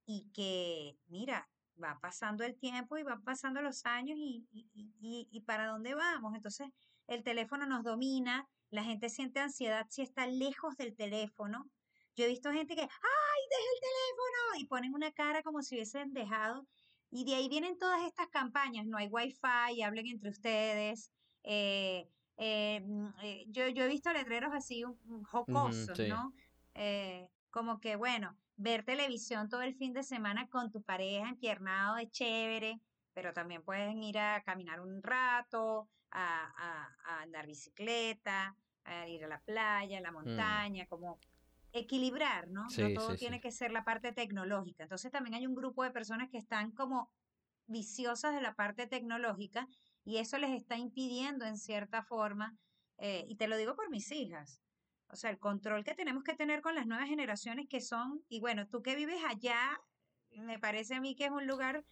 y 0.06 0.30
que, 0.32 0.96
mira, 1.08 1.48
va 1.82 1.98
pasando 2.00 2.44
el 2.44 2.56
tiempo 2.58 2.96
y 2.96 3.02
van 3.02 3.22
pasando 3.22 3.60
los 3.60 3.84
años 3.84 4.16
y, 4.18 4.46
y, 4.52 5.40
para 5.42 5.66
dónde 5.66 5.94
vamos. 5.94 6.34
Entonces, 6.34 6.68
el 7.06 7.22
teléfono 7.22 7.66
nos 7.66 7.84
domina, 7.84 8.48
la 8.70 8.84
gente 8.84 9.08
siente 9.08 9.40
ansiedad 9.40 9.86
si 9.90 10.02
está 10.02 10.26
lejos 10.26 10.76
del 10.76 10.94
teléfono. 10.96 11.70
Yo 12.16 12.24
he 12.24 12.28
visto 12.28 12.52
gente 12.52 12.76
que, 12.76 12.82
¡ay, 12.82 12.88
deja 13.50 13.70
el 13.74 13.80
teléfono! 13.80 14.60
Y 14.60 14.66
ponen 14.66 14.94
una 14.94 15.12
cara 15.12 15.42
como 15.42 15.62
si 15.62 15.74
hubiesen 15.74 16.12
dejado. 16.12 16.66
Y 17.10 17.24
de 17.24 17.34
ahí 17.34 17.48
vienen 17.48 17.78
todas 17.78 18.02
estas 18.06 18.28
campañas, 18.28 18.86
no 18.86 18.96
hay 18.96 19.08
wifi, 19.08 19.82
hablen 19.82 20.06
entre 20.06 20.30
ustedes, 20.30 21.10
eh, 21.44 22.08
eh, 22.38 22.80
mm, 22.80 23.06
eh, 23.22 23.44
yo, 23.48 23.68
yo 23.68 23.84
he 23.84 23.88
visto 23.88 24.12
letreros 24.12 24.52
así 24.52 24.82
jocosos, 25.30 25.98
¿no? 26.08 26.32
como 27.50 27.78
que, 27.78 27.94
bueno, 27.94 28.36
ver 28.56 28.84
televisión 28.84 29.48
todo 29.48 29.62
el 29.62 29.76
fin 29.76 29.92
de 29.92 30.02
semana 30.02 30.48
con 30.48 30.72
tu 30.72 30.82
pareja 30.82 31.28
empiernado 31.28 31.98
es 31.98 32.10
chévere, 32.10 32.80
pero 33.12 33.32
también 33.32 33.62
pueden 33.62 34.02
ir 34.02 34.18
a 34.18 34.42
caminar 34.42 34.80
un 34.80 35.00
rato, 35.00 35.88
a, 36.10 36.88
andar 37.22 37.46
bicicleta, 37.46 38.56
a 38.82 39.08
ir 39.08 39.24
a 39.24 39.28
la 39.28 39.40
playa, 39.40 39.98
a 39.98 40.00
la 40.00 40.10
mm. 40.10 40.14
montaña, 40.14 40.86
como 40.86 41.20
equilibrar, 41.72 42.48
¿no? 42.48 42.68
Sí, 42.70 42.82
no 42.82 42.94
todo 42.94 43.12
sí, 43.12 43.18
tiene 43.18 43.36
sí. 43.36 43.42
que 43.42 43.52
ser 43.52 43.70
la 43.70 43.84
parte 43.84 44.12
tecnológica. 44.12 44.82
Entonces 44.82 45.12
también 45.12 45.34
hay 45.34 45.46
un 45.46 45.54
grupo 45.54 45.84
de 45.84 45.90
personas 45.90 46.28
que 46.30 46.38
están 46.38 46.72
como 46.72 47.10
viciosas 47.66 48.34
de 48.34 48.40
la 48.40 48.54
parte 48.54 48.86
tecnológica 48.86 49.68
y 50.04 50.18
eso 50.18 50.38
les 50.38 50.50
está 50.50 50.76
impidiendo 50.76 51.44
en 51.46 51.56
cierta 51.56 52.02
forma, 52.02 52.56
eh, 52.98 53.24
y 53.28 53.36
te 53.36 53.48
lo 53.48 53.56
digo 53.56 53.74
por 53.74 53.90
mis 53.90 54.10
hijas, 54.12 54.60
o 55.08 55.16
sea, 55.16 55.30
el 55.30 55.38
control 55.38 55.84
que 55.84 55.94
tenemos 55.94 56.24
que 56.24 56.34
tener 56.34 56.60
con 56.60 56.74
las 56.74 56.86
nuevas 56.86 57.08
generaciones 57.08 57.66
que 57.68 57.80
son, 57.80 58.22
y 58.28 58.40
bueno, 58.40 58.66
tú 58.68 58.82
que 58.82 58.96
vives 58.96 59.22
allá, 59.28 59.80
me 60.36 60.58
parece 60.58 60.94
a 60.94 61.00
mí 61.00 61.14
que 61.14 61.26
es 61.26 61.30
un 61.30 61.46
lugar 61.46 61.84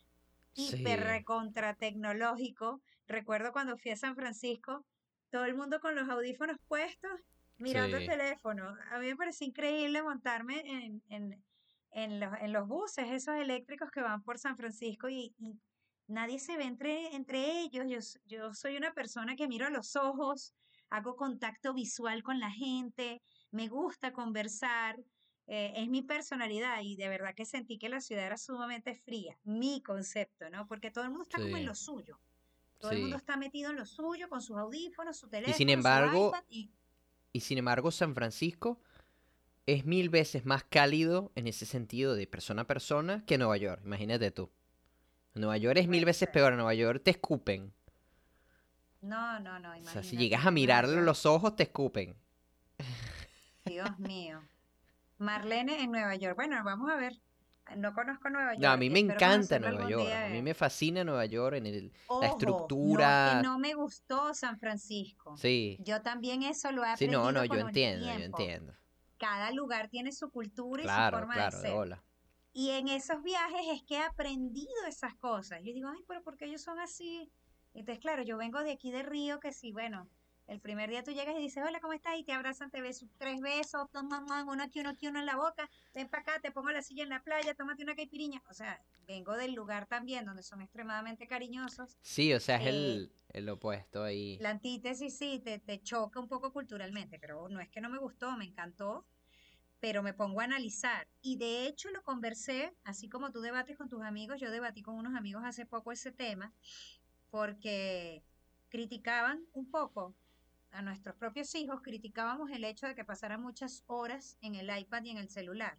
hiper 0.55 1.01
recontra 1.05 1.75
tecnológico. 1.75 2.83
Recuerdo 3.07 3.53
cuando 3.53 3.77
fui 3.77 3.92
a 3.92 3.96
San 3.96 4.14
Francisco, 4.16 4.85
todo 5.31 5.44
el 5.44 5.55
mundo 5.55 5.81
con 5.81 5.94
los 5.94 6.09
audífonos 6.09 6.57
puestos, 6.66 7.11
mirando 7.59 7.96
el 7.96 8.03
sí, 8.03 8.09
teléfono. 8.09 8.75
A 8.90 8.98
mí 8.98 9.07
me 9.07 9.16
pareció 9.16 9.46
increíble 9.46 10.03
montarme 10.03 10.61
en, 10.64 11.03
en, 11.09 11.44
en 11.92 12.20
los, 12.20 12.33
en 12.40 12.53
los 12.53 12.66
buses, 12.66 13.11
esos 13.11 13.37
eléctricos 13.37 13.90
que 13.90 14.03
van 14.03 14.22
por 14.22 14.38
San 14.38 14.57
Francisco 14.57 15.09
y, 15.09 15.35
y 15.38 15.59
nadie 16.06 16.38
se 16.38 16.56
ve 16.56 16.64
entre, 16.64 17.14
entre 17.14 17.60
ellos. 17.60 17.86
Yo, 17.88 18.20
yo 18.26 18.54
soy 18.54 18.76
una 18.76 18.92
persona 18.94 19.36
que 19.36 19.48
miro 19.48 19.66
a 19.66 19.70
los 19.70 19.96
ojos, 19.96 20.54
hago 20.90 21.16
contacto 21.16 21.74
visual 21.74 22.22
con 22.22 22.40
la 22.40 22.50
gente, 22.50 23.22
me 23.50 23.68
gusta 23.68 24.12
conversar. 24.12 24.96
eh, 25.46 25.72
es 25.76 25.88
mi 25.88 26.02
personalidad 26.02 26.80
y 26.82 26.96
de 26.96 27.08
verdad 27.08 27.34
que 27.34 27.44
sentí 27.44 27.78
que 27.78 27.88
la 27.88 28.00
ciudad 28.00 28.26
era 28.26 28.36
sumamente 28.38 28.94
fría, 28.94 29.36
mi 29.44 29.82
concepto, 29.82 30.48
¿no? 30.50 30.66
Porque 30.68 30.90
todo 30.90 31.04
el 31.04 31.10
mundo 31.10 31.24
está 31.24 31.40
como 31.40 31.56
en 31.56 31.66
lo 31.66 31.74
suyo, 31.74 32.20
todo 32.78 32.92
el 32.92 32.98
mundo 33.00 33.16
está 33.16 33.36
metido 33.36 33.70
en 33.70 33.76
lo 33.76 33.86
suyo, 33.86 34.28
con 34.28 34.40
sus 34.42 34.56
audífonos, 34.58 35.18
su 35.18 35.28
Y 35.44 35.52
sin 35.52 35.68
teléfono, 35.68 35.72
su 35.72 35.78
embargo, 35.78 36.28
iPad 36.28 36.44
y 36.48 36.70
y 37.32 37.40
sin 37.40 37.58
embargo, 37.58 37.90
San 37.90 38.14
Francisco 38.14 38.80
es 39.66 39.84
mil 39.86 40.10
veces 40.10 40.44
más 40.46 40.64
cálido 40.64 41.32
en 41.36 41.46
ese 41.48 41.66
sentido 41.66 42.14
de 42.14 42.26
persona 42.26 42.62
a 42.62 42.66
persona 42.66 43.24
que 43.26 43.38
Nueva 43.38 43.56
York. 43.56 43.82
Imagínate 43.84 44.30
tú. 44.30 44.50
Nueva 45.34 45.56
York 45.56 45.78
es 45.78 45.88
mil 45.88 46.04
veces 46.04 46.28
peor. 46.28 46.52
En 46.52 46.56
Nueva 46.58 46.74
York 46.74 47.02
te 47.04 47.10
escupen. 47.12 47.72
No, 49.00 49.40
no, 49.40 49.58
no, 49.58 49.70
O 49.70 49.74
sea, 49.74 49.80
si 50.02 50.14
imagínate, 50.14 50.16
llegas 50.16 50.46
a 50.46 50.50
mirarle 50.50 50.94
York, 50.94 51.06
los 51.06 51.26
ojos, 51.26 51.56
te 51.56 51.64
escupen. 51.64 52.16
Dios 53.64 53.98
mío. 53.98 54.40
Marlene 55.18 55.82
en 55.82 55.92
Nueva 55.92 56.14
York. 56.16 56.36
Bueno, 56.36 56.62
vamos 56.64 56.90
a 56.90 56.96
ver. 56.96 57.20
No 57.76 57.94
conozco 57.94 58.28
Nueva 58.28 58.54
No, 58.56 58.68
a 58.68 58.70
York 58.72 58.78
mí 58.80 58.90
me 58.90 58.98
encanta 58.98 59.58
Nueva 59.58 59.88
York. 59.88 60.04
día. 60.04 60.26
A 60.26 60.28
mí 60.28 60.42
me 60.42 60.52
fascina 60.52 61.04
Nueva 61.04 61.24
York 61.26 61.56
en 61.56 61.66
el, 61.66 61.86
la 61.86 61.92
Ojo, 62.08 62.24
estructura. 62.24 63.40
no 63.42 63.58
me 63.58 63.74
gustó 63.74 64.34
San 64.34 64.58
Francisco. 64.58 65.36
Sí. 65.36 65.78
Yo 65.80 66.02
también 66.02 66.42
eso 66.42 66.70
lo 66.72 66.84
he 66.84 66.96
Sí, 66.96 67.06
no, 67.06 67.30
no, 67.32 67.38
aprendido 67.40 67.54
yo 67.62 67.66
entiendo, 67.68 68.06
yo 68.06 68.24
entiendo. 68.24 68.74
Cada 69.18 69.52
lugar 69.52 69.88
tiene 69.88 70.10
su 70.12 70.30
cultura 70.30 70.82
y 70.82 70.86
su 70.86 71.16
forma 71.16 71.34
de 71.34 71.40
claro, 71.40 71.56
de 71.56 71.62
ser. 71.62 71.72
bola. 71.72 72.02
Y 72.52 72.70
en 72.70 72.88
esos 72.88 73.22
viajes 73.22 73.60
es 73.72 73.82
que 73.82 73.94
he 73.94 74.02
aprendido 74.02 74.86
esas 74.86 75.14
cosas. 75.14 75.60
Yo 75.62 75.72
digo, 75.72 75.88
ay, 75.88 76.04
pero 76.06 76.22
¿por 76.22 76.36
qué 76.36 76.44
ellos 76.46 76.62
son 76.62 76.78
así? 76.78 77.30
Entonces, 77.74 78.00
claro, 78.00 78.22
yo 78.22 78.36
vengo 78.36 78.62
de 78.62 78.72
aquí 78.72 78.90
de 78.92 79.02
Río, 79.02 79.40
que 79.40 79.52
sí, 79.52 79.72
bueno, 79.72 80.08
el 80.46 80.60
primer 80.60 80.90
día 80.90 81.02
tú 81.02 81.12
llegas 81.12 81.34
y 81.36 81.40
dices, 81.40 81.64
hola, 81.66 81.80
¿cómo 81.80 81.94
estás? 81.94 82.18
Y 82.18 82.24
te 82.24 82.32
abrazan, 82.32 82.70
te 82.70 82.82
beso 82.82 83.06
tres 83.16 83.40
besos, 83.40 83.90
toma, 83.90 84.18
toma, 84.26 84.44
uno 84.44 84.62
aquí, 84.62 84.80
uno 84.80 84.90
aquí, 84.90 85.06
uno 85.08 85.20
en 85.20 85.24
la 85.26 85.36
boca, 85.36 85.70
ven 85.94 86.08
para 86.10 86.22
acá, 86.22 86.40
te 86.42 86.50
pongo 86.50 86.70
la 86.70 86.82
silla 86.82 87.04
en 87.04 87.08
la 87.08 87.22
playa, 87.22 87.54
tómate 87.54 87.82
una 87.82 87.94
caipiriña. 87.94 88.42
O 88.50 88.52
sea, 88.52 88.82
vengo 89.06 89.34
del 89.38 89.54
lugar 89.54 89.86
también 89.86 90.26
donde 90.26 90.42
son 90.42 90.60
extremadamente 90.60 91.26
cariñosos. 91.26 91.96
Sí, 92.02 92.34
o 92.34 92.40
sea, 92.40 92.56
es 92.56 92.66
Eh, 92.66 92.68
el, 92.68 93.12
el 93.30 93.48
opuesto 93.48 94.02
ahí. 94.04 94.36
la 94.40 94.50
antítesis 94.50 95.16
sí, 95.16 95.40
te, 95.42 95.58
te 95.58 95.80
choca 95.80 96.20
un 96.20 96.28
poco 96.28 96.52
culturalmente, 96.52 97.18
pero 97.18 97.48
no 97.48 97.60
es 97.60 97.70
que 97.70 97.80
no 97.80 97.88
me 97.88 97.98
gustó, 97.98 98.36
me 98.36 98.44
encantó, 98.44 99.06
pero 99.82 100.00
me 100.04 100.14
pongo 100.14 100.40
a 100.40 100.44
analizar. 100.44 101.08
Y 101.22 101.38
de 101.38 101.66
hecho 101.66 101.90
lo 101.90 102.04
conversé, 102.04 102.72
así 102.84 103.08
como 103.08 103.32
tú 103.32 103.40
debates 103.40 103.76
con 103.76 103.88
tus 103.88 104.00
amigos, 104.02 104.40
yo 104.40 104.48
debatí 104.52 104.80
con 104.80 104.94
unos 104.94 105.16
amigos 105.16 105.42
hace 105.44 105.66
poco 105.66 105.90
ese 105.90 106.12
tema, 106.12 106.54
porque 107.30 108.22
criticaban 108.68 109.44
un 109.52 109.68
poco 109.68 110.14
a 110.70 110.82
nuestros 110.82 111.16
propios 111.16 111.52
hijos, 111.56 111.82
criticábamos 111.82 112.52
el 112.52 112.62
hecho 112.62 112.86
de 112.86 112.94
que 112.94 113.04
pasaran 113.04 113.42
muchas 113.42 113.82
horas 113.88 114.38
en 114.40 114.54
el 114.54 114.70
iPad 114.70 115.02
y 115.02 115.10
en 115.10 115.18
el 115.18 115.28
celular. 115.28 115.76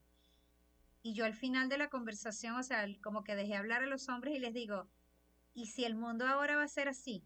Y 1.01 1.13
yo 1.13 1.23
al 1.23 1.33
final 1.33 1.69
de 1.69 1.77
la 1.77 1.87
conversación, 1.87 2.57
o 2.57 2.63
sea, 2.63 2.85
como 3.01 3.23
que 3.23 3.37
dejé 3.37 3.55
hablar 3.55 3.83
a 3.83 3.87
los 3.87 4.09
hombres 4.09 4.35
y 4.35 4.39
les 4.39 4.53
digo, 4.53 4.89
¿y 5.53 5.67
si 5.67 5.85
el 5.85 5.95
mundo 5.95 6.27
ahora 6.27 6.57
va 6.57 6.63
a 6.63 6.67
ser 6.67 6.89
así? 6.89 7.23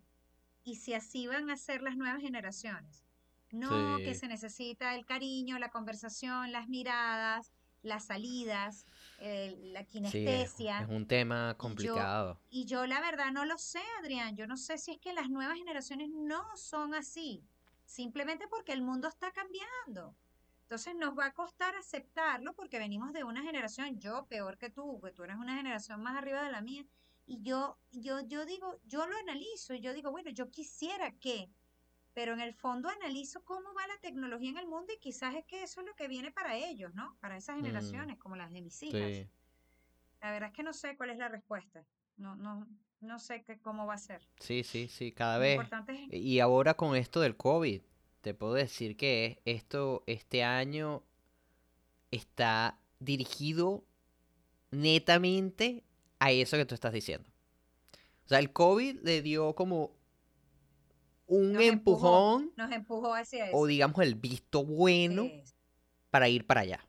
¿Y 0.64 0.76
si 0.76 0.94
así 0.94 1.26
van 1.26 1.50
a 1.50 1.58
ser 1.58 1.82
las 1.82 1.98
nuevas 1.98 2.22
generaciones? 2.22 3.07
No, 3.52 3.98
que 3.98 4.14
se 4.14 4.28
necesita 4.28 4.96
el 4.96 5.06
cariño, 5.06 5.58
la 5.60 5.70
conversación, 5.70 6.52
las 6.52 6.68
miradas, 6.68 7.52
las 7.82 8.06
salidas, 8.06 8.86
eh, 9.20 9.56
la 9.58 9.82
sí, 9.82 9.86
es, 9.86 9.92
kinestesia. 10.12 10.82
es 10.82 10.90
un 10.90 11.08
tema 11.08 11.52
yo, 11.52 11.58
complicado. 11.58 12.40
y 12.50 12.66
yo 12.66 12.86
la 12.86 13.00
verdad 13.00 13.32
no 13.32 13.46
lo 13.46 13.58
sé, 13.58 13.82
Adrián. 14.00 14.36
Yo 14.36 14.48
no 14.48 14.58
sé 14.58 14.78
si 14.78 14.92
es 14.92 15.00
que 15.00 15.14
las 15.14 15.30
nuevas 15.30 15.58
generaciones 15.58 16.10
no 16.10 16.44
son 16.56 16.94
así, 16.94 17.44
simplemente 17.86 18.48
porque 18.48 18.74
el 18.74 18.82
mundo 18.82 19.08
está 19.08 19.32
cambiando. 19.32 20.16
Entonces 20.64 20.96
nos 20.96 21.18
va 21.18 21.28
a 21.28 21.34
costar 21.34 21.76
aceptarlo 21.76 22.54
porque 22.54 22.78
venimos 22.78 23.14
de 23.14 23.24
una 23.24 23.42
generación, 23.42 24.00
yo 24.00 24.26
peor 24.26 24.58
que 24.58 24.70
tú, 24.70 25.00
que 25.02 25.12
tú 25.12 25.24
eres 25.24 25.38
una 25.38 25.56
generación 25.56 26.02
más 26.02 26.18
arriba 26.18 26.44
de 26.44 26.52
la 26.52 26.62
mía. 26.62 26.86
Y 27.26 27.42
yo, 27.42 27.78
yo, 27.92 28.20
yo 28.28 28.46
digo, 28.46 28.78
yo 28.86 29.08
lo 29.08 29.18
analizo 29.18 29.74
y 29.74 29.80
yo 29.80 29.94
digo, 29.94 30.12
bueno, 30.12 30.30
yo 30.30 30.50
quisiera 30.50 31.12
que, 31.12 31.50
pero 32.18 32.34
en 32.34 32.42
el 32.42 32.56
fondo 32.56 32.90
analizo 32.90 33.46
cómo 33.46 33.76
va 33.76 33.86
la 33.86 34.00
tecnología 34.00 34.50
en 34.50 34.58
el 34.58 34.66
mundo 34.66 34.92
y 34.92 34.98
quizás 34.98 35.36
es 35.36 35.46
que 35.46 35.62
eso 35.62 35.82
es 35.82 35.86
lo 35.88 35.94
que 35.94 36.08
viene 36.08 36.32
para 36.32 36.58
ellos, 36.58 36.92
¿no? 36.96 37.16
Para 37.22 37.38
esas 37.38 37.56
Mm, 37.58 37.60
generaciones, 37.62 38.18
como 38.18 38.36
las 38.36 38.52
de 38.52 38.64
mis 38.64 38.82
hijas. 38.82 39.18
sí. 39.18 39.28
La 40.20 40.32
verdad 40.32 40.50
es 40.50 40.56
que 40.56 40.64
no 40.64 40.74
sé 40.74 40.98
cuál 40.98 41.12
es 41.12 41.20
la 41.20 41.30
respuesta. 41.30 41.86
No, 42.18 42.36
no, 42.36 42.68
no 43.02 43.20
sé 43.20 43.44
qué, 43.44 43.60
cómo 43.60 43.86
va 43.86 43.94
a 43.94 43.98
ser. 44.00 44.28
Sí, 44.40 44.64
sí, 44.64 44.88
sí, 44.88 45.12
cada 45.12 45.38
vez. 45.38 45.58
importante 45.58 45.94
es, 46.10 46.20
Y 46.20 46.40
ahora 46.40 46.74
con 46.74 46.96
esto 46.96 47.22
del 47.22 47.38
COVID, 47.38 47.84
te 48.22 48.34
puedo 48.34 48.56
decir 48.56 48.98
que 48.98 49.40
esto, 49.46 50.04
este 50.08 50.44
año 50.44 51.04
está 52.10 52.80
dirigido 53.00 53.86
netamente 54.72 55.84
a 56.18 56.32
eso 56.32 56.58
que 56.58 56.66
tú 56.66 56.74
estás 56.74 56.94
diciendo. 56.94 57.30
O 58.26 58.28
sea, 58.28 58.40
el 58.40 58.52
COVID 58.52 59.02
le 59.04 59.22
dio 59.22 59.54
como 59.54 59.97
un 61.28 61.54
nos 61.54 61.62
empujó, 61.62 62.40
empujón 62.40 62.54
nos 62.56 62.72
empujó 62.72 63.14
hacia 63.14 63.50
o 63.52 63.66
digamos 63.66 64.00
el 64.00 64.16
visto 64.16 64.66
bueno 64.66 65.30
para 66.10 66.30
ir 66.30 66.46
para 66.48 66.62
allá. 66.62 66.88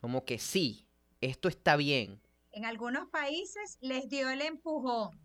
Como 0.00 0.24
que 0.24 0.38
sí, 0.38 0.88
esto 1.20 1.48
está 1.48 1.76
bien. 1.76 2.20
En 2.50 2.64
algunos 2.64 3.08
países 3.08 3.78
les 3.80 4.08
dio 4.08 4.30
el 4.30 4.42
empujón. 4.42 5.20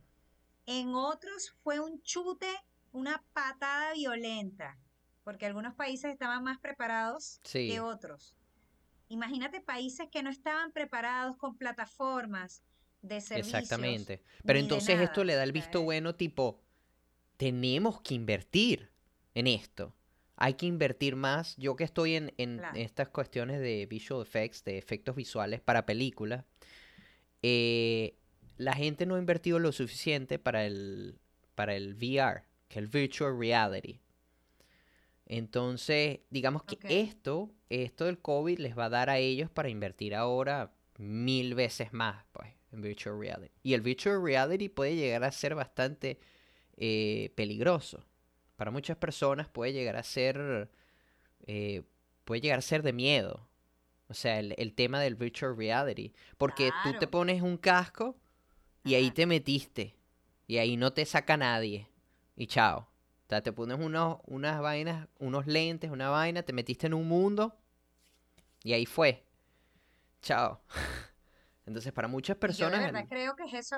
En 0.65 0.93
otros 0.93 1.56
fue 1.63 1.79
un 1.79 2.01
chute, 2.03 2.49
una 2.91 3.23
patada 3.34 3.93
violenta, 3.93 4.77
porque 5.23 5.45
algunos 5.45 5.73
países 5.75 6.12
estaban 6.12 6.43
más 6.43 6.60
preparados 6.60 7.39
que 7.43 7.49
Sí, 7.49 7.79
otros. 7.79 8.36
Imagínate 9.10 9.62
países 9.62 10.08
que 10.12 10.23
no 10.23 10.29
estaban 10.29 10.71
preparados 10.71 11.38
con 11.38 11.58
plataformas 11.58 12.63
de 13.01 13.21
servicios 13.21 13.62
exactamente. 13.62 14.23
Pero 14.43 14.60
entonces 14.60 14.99
esto 14.99 15.23
le 15.23 15.36
da 15.36 15.43
el 15.43 15.51
visto 15.51 15.82
bueno 15.82 16.15
tipo, 16.15 16.62
tenemos 17.43 17.99
que 17.99 18.13
invertir 18.13 18.89
en 19.36 19.47
esto. 19.47 19.93
Hay 20.38 20.53
que 20.53 20.65
invertir 20.65 21.17
más. 21.17 21.58
Yo 21.58 21.75
que 21.75 21.84
estoy 21.84 22.15
en, 22.15 22.34
en 22.38 22.60
claro. 22.60 22.77
estas 22.79 23.10
cuestiones 23.10 23.60
de 23.60 23.86
visual 23.86 24.21
effects, 24.21 24.63
de 24.63 24.77
efectos 24.77 25.13
visuales 25.13 25.60
para 25.60 25.86
películas, 25.86 26.45
eh, 27.41 28.15
la 28.56 28.71
gente 28.71 29.06
no 29.06 29.15
ha 29.15 29.19
invertido 29.19 29.60
lo 29.60 29.73
suficiente 29.73 30.39
para 30.39 30.65
el, 30.65 31.19
para 31.53 31.75
el 31.75 31.95
VR, 31.95 32.43
que 32.69 32.79
es 32.79 32.84
el 32.86 32.88
Virtual 32.88 33.38
Reality. 33.38 33.99
Entonces, 35.25 36.21
digamos 36.29 36.63
que 36.63 36.77
esto, 36.88 37.51
esto 37.67 38.06
del 38.06 38.19
COVID 38.19 38.60
les 38.60 38.77
va 38.77 38.86
a 38.86 38.89
dar 38.89 39.10
a 39.10 39.17
ellos 39.17 39.49
para 39.49 39.67
invertir 39.67 40.15
ahora 40.15 40.71
mil 40.97 41.56
veces 41.56 41.91
más, 41.91 42.23
pues, 42.32 42.47
en 42.71 42.79
Virtual 42.79 43.19
Reality. 43.19 43.53
Y 43.63 43.73
el 43.73 43.82
Virtual 43.82 44.23
Reality 44.23 44.69
puede 44.69 44.95
llegar 44.95 45.25
a 45.25 45.32
ser 45.34 45.56
bastante 45.56 46.19
eh, 46.78 47.32
peligroso. 47.36 48.06
Para 48.56 48.72
muchas 48.72 48.98
personas 48.98 49.48
puede 49.48 49.74
llegar 49.74 49.96
a 49.96 50.04
ser, 50.04 50.70
eh, 51.46 51.84
puede 52.24 52.42
llegar 52.42 52.60
a 52.60 52.62
ser 52.62 52.84
de 52.84 52.94
miedo. 52.94 53.48
O 54.08 54.14
sea, 54.14 54.40
el, 54.40 54.54
el 54.58 54.74
tema 54.74 55.00
del 55.00 55.16
Virtual 55.16 55.56
Reality. 55.58 56.14
Porque 56.38 56.72
tú 56.84 56.94
te 57.00 57.08
pones 57.08 57.42
un 57.42 57.58
casco 57.58 58.16
y 58.84 58.96
ahí 58.96 59.12
te 59.12 59.26
metiste. 59.26 59.96
Y 60.46 60.58
ahí 60.58 60.78
no 60.78 60.94
te 60.94 61.06
saca 61.06 61.38
nadie. 61.38 61.88
Y 62.36 62.48
chao. 62.48 62.80
O 62.80 63.30
sea, 63.30 63.42
te 63.42 63.52
pones 63.52 63.80
unos, 63.80 64.18
unas 64.26 64.62
vainas, 64.62 65.08
unos 65.20 65.48
lentes, 65.48 65.90
una 65.90 66.10
vaina, 66.10 66.44
te 66.44 66.54
metiste 66.54 66.88
en 66.88 66.94
un 66.94 67.08
mundo 67.08 67.58
y 68.64 68.74
ahí 68.74 68.86
fue. 68.86 69.26
Chao. 70.22 70.62
Entonces, 71.66 71.92
para 71.94 72.08
muchas 72.08 72.36
Y 72.36 72.40
yo 72.40 72.40
de 72.40 72.48
personas, 72.48 72.82
verdad 72.82 73.06
creo 73.10 73.36
que 73.36 73.44
es 73.44 73.54
eso, 73.54 73.78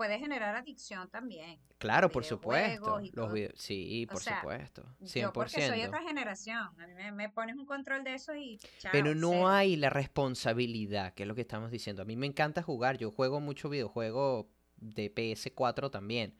puede 0.00 0.18
generar 0.18 0.56
adicción 0.56 1.10
también. 1.10 1.58
Claro, 1.76 2.08
por 2.10 2.24
supuesto. 2.24 2.98
Los 3.00 3.10
todo. 3.12 3.32
vide- 3.32 3.52
Sí, 3.54 4.06
O 4.08 4.12
por 4.12 4.22
sea, 4.22 4.40
supuesto. 4.40 4.82
Yo 5.00 5.30
porque 5.30 5.60
soy 5.66 5.80
100%. 5.80 5.88
otra 5.88 6.00
generación. 6.02 6.58
A 6.80 6.86
mí 6.86 6.94
me, 6.94 7.12
me 7.12 7.28
pones 7.28 7.54
un 7.56 7.66
control 7.66 8.02
de 8.02 8.14
eso 8.14 8.34
y 8.34 8.56
chao, 8.78 8.92
Pero 8.92 9.14
no 9.14 9.30
cero. 9.30 9.48
hay 9.48 9.76
la 9.76 9.90
responsabilidad, 9.90 11.12
que 11.12 11.24
es 11.24 11.28
lo 11.28 11.34
que 11.34 11.42
estamos 11.42 11.70
diciendo. 11.70 12.00
A 12.00 12.06
mí 12.06 12.16
me 12.16 12.26
encanta 12.26 12.62
jugar. 12.62 12.96
Yo 12.96 13.10
juego 13.10 13.40
mucho 13.40 13.68
videojuego 13.68 14.48
de 14.78 15.14
PS4 15.14 15.90
también. 15.90 16.34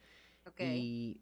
Y, 0.57 1.21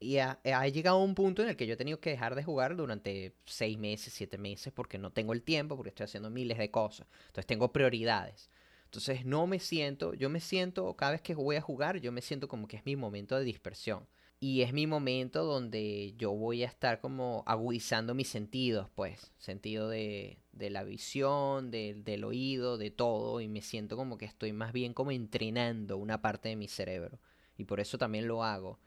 y 0.00 0.18
ha, 0.18 0.40
ha 0.44 0.66
llegado 0.66 0.98
un 0.98 1.14
punto 1.14 1.42
en 1.44 1.48
el 1.50 1.56
que 1.56 1.66
yo 1.68 1.74
he 1.74 1.76
tenido 1.76 2.00
que 2.00 2.10
dejar 2.10 2.34
de 2.34 2.42
jugar 2.42 2.74
durante 2.74 3.36
seis 3.44 3.78
meses, 3.78 4.12
siete 4.12 4.36
meses, 4.36 4.72
porque 4.72 4.98
no 4.98 5.12
tengo 5.12 5.32
el 5.32 5.42
tiempo, 5.44 5.76
porque 5.76 5.90
estoy 5.90 6.04
haciendo 6.04 6.28
miles 6.28 6.58
de 6.58 6.72
cosas. 6.72 7.06
Entonces 7.26 7.46
tengo 7.46 7.72
prioridades. 7.72 8.50
Entonces 8.92 9.24
no 9.24 9.46
me 9.46 9.58
siento, 9.58 10.12
yo 10.12 10.28
me 10.28 10.38
siento, 10.38 10.94
cada 10.96 11.12
vez 11.12 11.22
que 11.22 11.34
voy 11.34 11.56
a 11.56 11.62
jugar, 11.62 11.98
yo 12.00 12.12
me 12.12 12.20
siento 12.20 12.46
como 12.46 12.68
que 12.68 12.76
es 12.76 12.84
mi 12.84 12.94
momento 12.94 13.38
de 13.38 13.42
dispersión. 13.44 14.06
Y 14.38 14.60
es 14.60 14.74
mi 14.74 14.86
momento 14.86 15.44
donde 15.44 16.12
yo 16.18 16.32
voy 16.32 16.62
a 16.62 16.66
estar 16.66 17.00
como 17.00 17.42
agudizando 17.46 18.14
mis 18.14 18.28
sentidos, 18.28 18.90
pues, 18.94 19.32
sentido 19.38 19.88
de, 19.88 20.40
de 20.52 20.68
la 20.68 20.84
visión, 20.84 21.70
del 21.70 22.04
del 22.04 22.22
oído, 22.24 22.76
de 22.76 22.90
todo, 22.90 23.40
y 23.40 23.48
me 23.48 23.62
siento 23.62 23.96
como 23.96 24.18
que 24.18 24.26
estoy 24.26 24.52
más 24.52 24.74
bien 24.74 24.92
como 24.92 25.10
entrenando 25.10 25.96
una 25.96 26.20
parte 26.20 26.50
de 26.50 26.56
mi 26.56 26.68
cerebro. 26.68 27.18
Y 27.56 27.64
por 27.64 27.80
eso 27.80 27.96
también 27.96 28.28
lo 28.28 28.44
hago. 28.44 28.78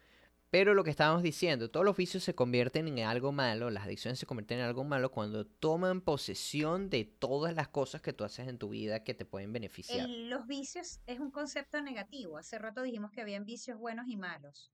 Pero 0.58 0.74
lo 0.74 0.86
que 0.86 0.90
estábamos 0.90 1.22
diciendo, 1.22 1.70
todos 1.70 1.86
los 1.86 1.98
vicios 1.98 2.24
se 2.24 2.34
convierten 2.34 2.88
en 2.88 3.00
algo 3.00 3.34
malo, 3.34 3.70
las 3.70 3.84
adicciones 3.84 4.20
se 4.20 4.26
convierten 4.26 4.60
en 4.60 4.64
algo 4.64 4.86
malo 4.86 5.12
cuando 5.12 5.46
toman 5.46 6.00
posesión 6.00 6.90
de 6.90 7.04
todas 7.04 7.54
las 7.54 7.68
cosas 7.68 8.02
que 8.02 8.14
tú 8.14 8.24
haces 8.24 8.48
en 8.48 8.58
tu 8.58 8.70
vida 8.70 9.04
que 9.04 9.14
te 9.14 9.26
pueden 9.26 9.52
beneficiar. 9.52 10.00
El- 10.06 10.30
los 10.30 10.48
vicios 10.48 11.02
es 11.08 11.20
un 11.20 11.30
concepto 11.30 11.82
negativo. 11.82 12.38
Hace 12.38 12.58
rato 12.58 12.84
dijimos 12.84 13.12
que 13.12 13.20
habían 13.20 13.44
vicios 13.44 13.78
buenos 13.78 14.08
y 14.08 14.16
malos. 14.16 14.72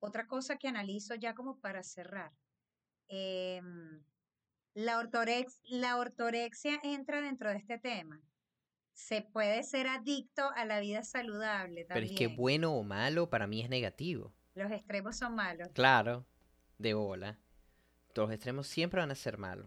Otra 0.00 0.26
cosa 0.26 0.56
que 0.56 0.66
analizo 0.66 1.14
ya 1.14 1.34
como 1.34 1.60
para 1.60 1.84
cerrar. 1.84 2.32
em, 3.14 4.02
la, 4.74 4.98
ortorex- 5.00 5.60
la 5.68 5.98
ortorexia 5.98 6.80
entra 6.82 7.20
dentro 7.20 7.48
de 7.50 7.58
este 7.58 7.78
tema. 7.78 8.20
Se 8.92 9.22
puede 9.22 9.62
ser 9.62 9.86
adicto 9.86 10.50
a 10.56 10.64
la 10.64 10.80
vida 10.80 11.04
saludable 11.04 11.84
Pero 11.84 12.00
también. 12.00 12.12
es 12.12 12.18
que 12.18 12.26
bueno 12.26 12.74
o 12.74 12.82
malo 12.82 13.30
para 13.30 13.46
mí 13.46 13.60
es 13.60 13.68
negativo. 13.68 14.34
Los 14.54 14.70
extremos 14.70 15.16
son 15.16 15.34
malos. 15.34 15.68
Claro, 15.72 16.26
de 16.78 16.94
bola. 16.94 17.38
Los 18.14 18.30
extremos 18.30 18.66
siempre 18.66 19.00
van 19.00 19.10
a 19.10 19.14
ser 19.14 19.38
malos. 19.38 19.66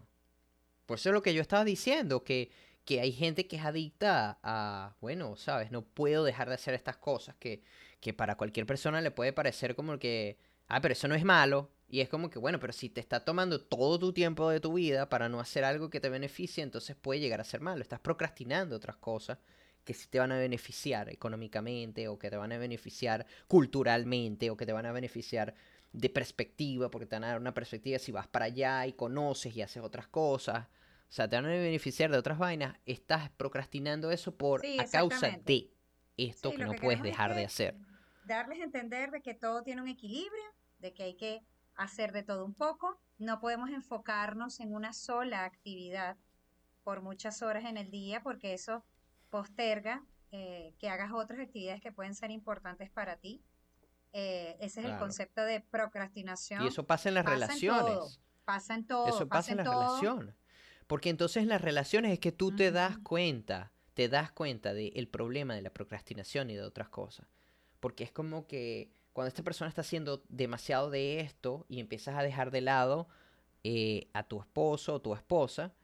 Por 0.86 0.98
eso 0.98 1.08
es 1.08 1.14
lo 1.14 1.22
que 1.22 1.34
yo 1.34 1.42
estaba 1.42 1.64
diciendo, 1.64 2.22
que, 2.22 2.50
que 2.84 3.00
hay 3.00 3.12
gente 3.12 3.48
que 3.48 3.56
es 3.56 3.64
adicta 3.64 4.38
a, 4.42 4.94
bueno, 5.00 5.36
sabes, 5.36 5.72
no 5.72 5.82
puedo 5.82 6.22
dejar 6.22 6.48
de 6.48 6.54
hacer 6.54 6.74
estas 6.74 6.96
cosas, 6.96 7.34
que, 7.36 7.62
que 8.00 8.14
para 8.14 8.36
cualquier 8.36 8.66
persona 8.66 9.00
le 9.00 9.10
puede 9.10 9.32
parecer 9.32 9.74
como 9.74 9.98
que, 9.98 10.38
ah, 10.68 10.80
pero 10.80 10.92
eso 10.92 11.08
no 11.08 11.16
es 11.16 11.24
malo. 11.24 11.72
Y 11.88 12.00
es 12.00 12.08
como 12.08 12.30
que, 12.30 12.38
bueno, 12.38 12.58
pero 12.58 12.72
si 12.72 12.88
te 12.88 13.00
está 13.00 13.24
tomando 13.24 13.60
todo 13.60 13.98
tu 13.98 14.12
tiempo 14.12 14.50
de 14.50 14.60
tu 14.60 14.74
vida 14.74 15.08
para 15.08 15.28
no 15.28 15.40
hacer 15.40 15.64
algo 15.64 15.90
que 15.90 16.00
te 16.00 16.08
beneficie, 16.08 16.62
entonces 16.62 16.96
puede 16.96 17.20
llegar 17.20 17.40
a 17.40 17.44
ser 17.44 17.60
malo. 17.60 17.82
Estás 17.82 18.00
procrastinando 18.00 18.76
otras 18.76 18.96
cosas 18.96 19.38
que 19.86 19.94
sí 19.94 20.08
te 20.08 20.18
van 20.18 20.32
a 20.32 20.36
beneficiar 20.36 21.08
económicamente 21.08 22.08
o 22.08 22.18
que 22.18 22.28
te 22.28 22.36
van 22.36 22.52
a 22.52 22.58
beneficiar 22.58 23.24
culturalmente 23.46 24.50
o 24.50 24.56
que 24.56 24.66
te 24.66 24.72
van 24.72 24.84
a 24.84 24.92
beneficiar 24.92 25.54
de 25.92 26.10
perspectiva, 26.10 26.90
porque 26.90 27.06
te 27.06 27.14
van 27.14 27.24
a 27.24 27.28
dar 27.28 27.40
una 27.40 27.54
perspectiva 27.54 27.98
si 27.98 28.10
vas 28.12 28.26
para 28.26 28.46
allá 28.46 28.84
y 28.86 28.92
conoces 28.92 29.56
y 29.56 29.62
haces 29.62 29.82
otras 29.82 30.08
cosas. 30.08 30.66
O 31.08 31.12
sea, 31.12 31.28
te 31.28 31.36
van 31.36 31.46
a 31.46 31.50
beneficiar 31.50 32.10
de 32.10 32.18
otras 32.18 32.36
vainas. 32.36 32.76
Estás 32.84 33.30
procrastinando 33.30 34.10
eso 34.10 34.36
por 34.36 34.60
Sí, 34.60 34.76
a 34.78 34.86
causa 34.86 35.28
de 35.28 35.70
esto 36.16 36.50
Sí, 36.50 36.56
que 36.56 36.64
no 36.64 36.72
que 36.72 36.80
puedes 36.80 36.98
es 36.98 37.04
dejar 37.04 37.34
de 37.36 37.44
hacer. 37.44 37.76
Darles 38.24 38.60
a 38.60 38.64
entender 38.64 39.12
de 39.12 39.22
que 39.22 39.34
todo 39.34 39.62
tiene 39.62 39.82
un 39.82 39.88
equilibrio, 39.88 40.52
de 40.80 40.92
que 40.92 41.04
hay 41.04 41.14
que 41.14 41.42
hacer 41.76 42.10
de 42.10 42.24
todo 42.24 42.44
un 42.44 42.54
poco. 42.54 43.00
No 43.18 43.38
podemos 43.38 43.70
enfocarnos 43.70 44.58
en 44.58 44.74
una 44.74 44.92
sola 44.92 45.44
actividad 45.44 46.16
por 46.82 47.02
muchas 47.02 47.40
horas 47.42 47.64
en 47.66 47.76
el 47.76 47.92
día 47.92 48.20
porque 48.20 48.52
eso 48.52 48.84
posterga 49.30 50.04
eh, 50.32 50.74
que 50.78 50.88
hagas 50.88 51.12
otras 51.12 51.40
actividades 51.40 51.80
que 51.80 51.92
pueden 51.92 52.14
ser 52.14 52.30
importantes 52.30 52.90
para 52.90 53.16
ti. 53.16 53.42
Eh, 54.12 54.56
ese 54.60 54.80
es 54.80 54.86
el 54.86 54.96
concepto 54.98 55.42
de 55.42 55.60
procrastinación. 55.60 56.62
Y 56.64 56.68
eso 56.68 56.86
pasa 56.86 57.08
en 57.08 57.14
las 57.14 57.24
pasa 57.24 57.34
en 57.34 57.40
relaciones. 57.40 57.82
todo, 57.82 58.08
pasa 58.44 58.74
en 58.74 58.86
todo, 58.86 59.08
Eso 59.08 59.28
pasa 59.28 59.50
en 59.52 59.58
las 59.58 59.66
todo. 59.66 59.80
relaciones. 59.80 60.34
Porque 60.86 61.10
entonces 61.10 61.42
en 61.42 61.48
las 61.48 61.60
relaciones 61.60 62.12
es 62.12 62.18
que 62.18 62.32
tú 62.32 62.54
te 62.54 62.70
das 62.70 62.98
cuenta, 62.98 63.72
te 63.94 64.08
das 64.08 64.30
cuenta 64.30 64.72
del 64.72 65.08
problema 65.08 65.54
de 65.54 65.62
la 65.62 65.70
procrastinación 65.70 66.50
y 66.50 66.54
de 66.54 66.62
otras 66.62 66.88
cosas. 66.88 67.26
Porque 67.80 68.04
es 68.04 68.12
como 68.12 68.46
que 68.46 68.90
cuando 69.12 69.28
esta 69.28 69.42
persona 69.42 69.68
está 69.68 69.80
haciendo 69.80 70.22
demasiado 70.28 70.90
de 70.90 71.20
esto 71.20 71.66
y 71.68 71.80
empiezas 71.80 72.16
a 72.16 72.22
dejar 72.22 72.50
de 72.50 72.60
lado 72.60 73.08
eh, 73.64 74.08
a 74.12 74.22
tu 74.22 74.40
esposo 74.40 74.94
o 74.94 75.00
tu 75.00 75.14
esposa, 75.14 75.74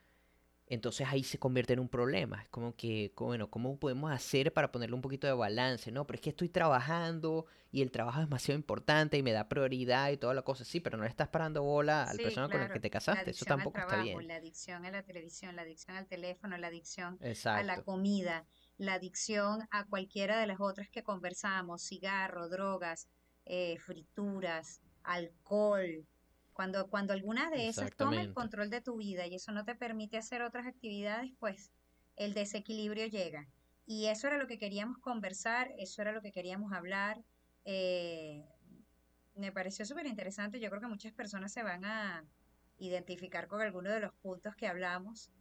entonces 0.75 1.07
ahí 1.11 1.23
se 1.23 1.39
convierte 1.39 1.73
en 1.75 1.81
un 1.81 1.89
problema. 1.89 2.43
Es 2.43 2.49
como 2.49 2.75
que, 2.77 3.13
bueno, 3.17 3.51
¿cómo 3.51 3.79
podemos 3.79 4.11
hacer 4.11 4.53
para 4.53 4.73
ponerle 4.73 4.95
un 4.97 5.03
poquito 5.03 5.27
de 5.27 5.33
balance? 5.35 5.91
No, 5.93 6.07
pero 6.07 6.17
es 6.17 6.21
que 6.23 6.31
estoy 6.31 6.49
trabajando 6.49 7.47
y 7.71 7.83
el 7.83 7.91
trabajo 7.91 8.21
es 8.21 8.27
demasiado 8.27 8.57
importante 8.59 9.17
y 9.19 9.23
me 9.23 9.33
da 9.33 9.49
prioridad 9.49 10.11
y 10.11 10.17
toda 10.17 10.35
la 10.35 10.43
cosa. 10.43 10.65
Sí, 10.65 10.81
pero 10.81 10.97
no 10.97 11.05
le 11.05 11.11
estás 11.11 11.29
parando 11.29 11.63
bola 11.63 12.05
a 12.05 12.15
la 12.15 12.19
Sí, 12.19 12.23
persona 12.23 12.49
con 12.49 12.61
la 12.61 12.67
claro. 12.67 12.75
que 12.75 12.81
te 12.81 12.91
casaste. 12.91 13.31
Eso 13.31 13.45
adicción 13.45 13.53
al 13.61 13.65
tampoco 13.65 13.79
está 13.81 13.89
trabajo, 13.89 14.19
bien. 14.19 14.29
La 14.29 14.37
adicción 14.37 14.85
a 14.87 14.91
la 14.91 15.03
televisión, 15.03 15.57
la 15.57 15.63
adicción 15.63 15.97
al 15.97 16.07
teléfono, 16.07 16.57
la 16.57 16.69
adicción 16.69 17.19
a 17.51 17.63
la 17.63 17.77
Exacto. 17.77 17.85
comida, 17.85 18.47
la 18.79 18.95
adicción 18.95 19.69
a 19.71 19.87
cualquiera 19.87 20.39
de 20.41 20.47
las 20.47 20.61
otras 20.61 20.89
que 20.89 21.03
conversamos, 21.03 21.83
cigarro, 21.83 22.49
drogas, 22.49 23.09
eh, 23.45 23.79
frituras, 23.79 24.83
alcohol. 25.03 26.07
Cuando, 26.63 26.89
cuando 26.89 27.13
alguna 27.13 27.51
de 27.51 27.67
esas 27.67 27.91
toma 27.97 28.23
el 28.23 28.33
control 28.33 28.71
de 28.71 28.81
tu 28.81 28.97
vida 28.97 29.27
y 29.27 29.35
eso 29.35 29.51
no 29.51 29.65
te 29.65 29.75
permite 29.75 30.17
hacer 30.17 30.43
otras 30.43 30.65
actividades, 30.65 31.33
pues 31.41 31.73
el 32.15 32.35
desequilibrio 32.35 33.07
llega. 33.07 33.49
Y 33.85 34.07
eso 34.07 34.29
era 34.29 34.39
lo 34.39 34.47
que 34.47 34.61
queríamos 34.61 34.99
conversar, 34.99 35.73
eso 35.77 36.03
era 36.03 36.13
lo 36.13 36.23
que 36.23 36.31
queríamos 36.31 36.73
hablar. 36.73 37.21
eh, 37.65 38.47
me 39.35 39.51
pareció 39.51 39.85
súper 39.85 40.07
interesante. 40.07 40.61
Yo 40.61 40.69
creo 40.71 40.81
que 40.81 40.87
muchas 40.87 41.13
personas 41.13 41.53
se 41.53 41.65
van 41.65 41.85
a 41.85 42.25
identificar 42.79 43.49
con 43.49 43.61
alguno 43.61 43.91
de 43.91 43.99
los 43.99 44.15
puntos 44.23 44.55
que 44.55 44.69
hablamos. 44.69 45.33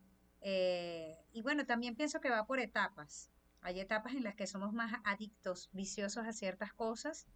Eh, 0.41 1.19
y 1.33 1.43
bueno, 1.43 1.67
también 1.67 1.95
pienso 1.95 2.19
que 2.19 2.31
va 2.31 2.47
por 2.47 2.59
etapas. 2.59 3.29
Hay 3.61 3.79
etapas 3.79 4.15
en 4.15 4.23
las 4.23 4.33
que 4.33 4.47
somos 4.47 4.73
más 4.73 4.91
adictos, 5.03 5.69
viciosos 5.71 6.25
a 6.25 6.33
ciertas 6.33 6.73
cosas 6.73 7.27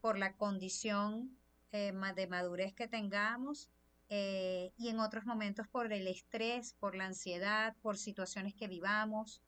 por 0.00 0.18
la 0.18 0.34
condición 0.34 1.37
eh, 1.72 1.92
de 2.16 2.26
madurez 2.26 2.72
que 2.74 2.88
tengamos 2.88 3.68
eh, 4.08 4.72
y 4.78 4.88
en 4.88 5.00
otros 5.00 5.26
momentos 5.26 5.68
por 5.68 5.92
el 5.92 6.06
estrés, 6.06 6.72
por 6.74 6.94
la 6.94 7.04
ansiedad, 7.06 7.76
por 7.82 7.98
situaciones 7.98 8.54
que 8.54 8.66
vivamos. 8.68 9.42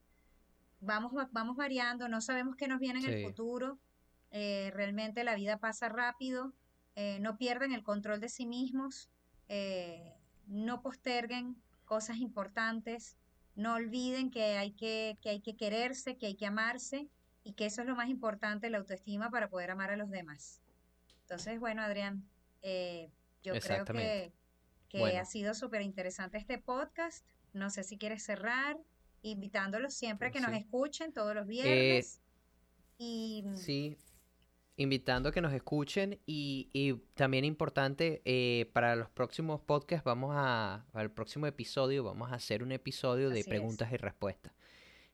Vamos, 0.80 1.12
va- 1.16 1.28
vamos 1.32 1.56
variando, 1.56 2.08
no 2.08 2.20
sabemos 2.20 2.56
qué 2.56 2.68
nos 2.68 2.78
viene 2.80 2.98
en 3.00 3.06
el 3.06 3.12
futuro. 3.26 3.78
eh, 4.32 4.70
realmente 4.74 5.24
la 5.24 5.34
vida 5.34 5.58
pasa 5.58 5.88
rápido. 5.88 6.52
no 7.20 7.36
pierden 7.38 7.72
el 7.72 7.82
control 7.82 8.20
de 8.20 8.28
sí 8.28 8.46
mismos. 8.46 9.08
no 10.46 10.82
posterguen 10.82 11.56
cosas 11.84 12.16
importantes. 12.18 13.16
No 13.56 13.74
olviden 13.74 14.30
que 14.30 14.56
hay 14.58 14.72
que, 14.72 15.18
que 15.22 15.30
hay 15.30 15.40
que 15.40 15.56
quererse, 15.56 16.16
que 16.16 16.26
hay 16.26 16.36
que 16.36 16.46
amarse 16.46 17.08
y 17.44 17.54
que 17.54 17.66
eso 17.66 17.80
es 17.82 17.88
lo 17.88 17.96
más 17.96 18.08
importante, 18.08 18.70
la 18.70 18.78
autoestima 18.78 19.30
para 19.30 19.48
poder 19.48 19.70
amar 19.72 19.90
a 19.90 19.96
los 19.96 20.10
demás. 20.10 20.60
Entonces, 21.30 21.60
bueno, 21.60 21.82
Adrián, 21.82 22.28
eh, 22.60 23.08
yo 23.44 23.54
creo 23.60 23.84
que, 23.84 24.32
que 24.88 24.98
Bueno. 24.98 25.20
ha 25.20 25.24
sido 25.24 25.54
súper 25.54 25.80
interesante 25.82 26.38
este 26.38 26.58
podcast. 26.58 27.24
No 27.52 27.70
sé 27.70 27.84
si 27.84 27.98
quieres 27.98 28.24
cerrar, 28.24 28.76
invitándolos 29.22 29.94
siempre 29.94 30.26
a 30.26 30.30
que 30.32 30.40
nos 30.40 30.52
escuchen 30.52 31.12
todos 31.12 31.36
los 31.36 31.46
viernes. 31.46 32.20
y 32.98 33.44
Sí, 33.54 33.96
invitando 34.74 35.28
a 35.28 35.32
que 35.32 35.40
nos 35.40 35.52
escuchen 35.52 36.18
y, 36.26 36.68
y 36.72 36.94
también 37.14 37.44
importante, 37.44 38.22
eh, 38.24 38.68
para 38.72 38.96
los 38.96 39.08
próximos 39.08 39.60
podcasts 39.60 40.04
vamos 40.04 40.32
a, 40.34 40.84
para 40.90 41.04
el 41.04 41.12
próximo 41.12 41.46
episodio 41.46 42.02
vamos 42.02 42.32
a 42.32 42.34
hacer 42.34 42.64
un 42.64 42.72
episodio 42.72 43.30
de 43.30 43.38
es. 43.40 43.46
preguntas 43.46 43.92
y 43.92 43.98
respuestas. 43.98 44.52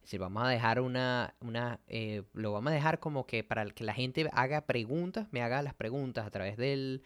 Decir, 0.07 0.21
vamos 0.21 0.45
a 0.45 0.49
dejar 0.49 0.81
una, 0.81 1.35
una 1.41 1.81
eh, 1.89 2.23
lo 2.33 2.53
vamos 2.53 2.71
a 2.71 2.75
dejar 2.77 3.01
como 3.01 3.27
que 3.27 3.43
para 3.43 3.69
que 3.71 3.83
la 3.83 3.93
gente 3.93 4.31
haga 4.33 4.61
preguntas, 4.65 5.27
me 5.33 5.43
haga 5.43 5.63
las 5.63 5.75
preguntas 5.75 6.25
a 6.25 6.31
través 6.31 6.57
del, 6.57 7.03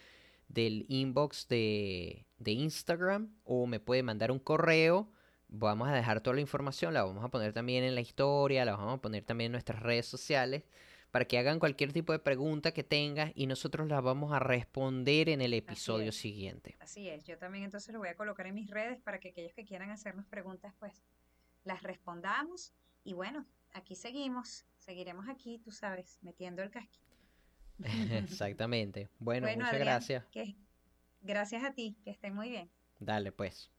del 0.49 0.85
inbox 0.87 1.49
de, 1.49 2.27
de 2.37 2.51
Instagram 2.51 3.35
o 3.45 3.67
me 3.67 3.81
puede 3.81 4.03
mandar 4.03 4.31
un 4.31 4.39
correo. 4.39 5.11
Vamos 5.49 5.89
a 5.89 5.95
dejar 5.95 6.21
toda 6.21 6.35
la 6.35 6.43
información, 6.43 6.93
la 6.93 7.03
vamos 7.03 7.25
a 7.25 7.29
poner 7.29 7.55
también 7.55 7.85
en 7.85 7.95
la 7.95 8.03
historia, 8.03 8.67
la 8.67 8.77
vamos 8.77 8.99
a 8.99 9.01
poner 9.01 9.25
también 9.25 9.47
en 9.47 9.53
nuestras 9.53 9.81
redes 9.81 10.05
sociales 10.05 10.65
para 11.11 11.25
que 11.25 11.39
hagan 11.39 11.59
cualquier 11.59 11.95
tipo 11.95 12.13
de 12.13 12.19
pregunta 12.19 12.73
que 12.73 12.85
tengas 12.85 13.33
y 13.35 13.47
nosotros 13.47 13.89
la 13.89 14.03
vamos 14.03 14.31
a 14.35 14.41
responder 14.41 15.31
en 15.31 15.41
el 15.41 15.55
episodio 15.55 16.11
es. 16.11 16.17
siguiente. 16.17 16.77
Así 16.81 17.09
es, 17.09 17.25
yo 17.25 17.39
también 17.39 17.65
entonces 17.65 17.95
lo 17.95 17.99
voy 17.99 18.09
a 18.09 18.15
colocar 18.15 18.47
en 18.47 18.55
mis 18.55 18.69
redes 18.69 19.01
para 19.01 19.19
que 19.21 19.31
aquellos 19.31 19.55
que 19.55 19.65
quieran 19.65 19.89
hacernos 19.89 20.27
preguntas, 20.27 20.75
pues 20.79 21.03
las 21.65 21.83
respondamos. 21.83 22.75
Y 23.05 23.15
bueno, 23.15 23.47
aquí 23.73 23.95
seguimos, 23.97 24.67
seguiremos 24.79 25.29
aquí, 25.29 25.59
tú 25.59 25.71
sabes, 25.71 26.19
metiendo 26.23 26.63
el 26.63 26.71
casquito. 26.71 27.17
Exactamente. 27.81 29.11
Bueno, 29.19 29.47
Bueno, 29.47 29.65
muchas 29.65 29.75
Adrián, 29.75 29.87
gracias. 29.87 30.25
que, 30.31 30.57
gracias 31.21 31.65
a 31.65 31.73
ti, 31.75 31.97
que 32.05 32.11
estén 32.11 32.35
muy 32.35 32.51
bien. 32.51 32.71
Dale, 32.99 33.33
pues. 33.33 33.71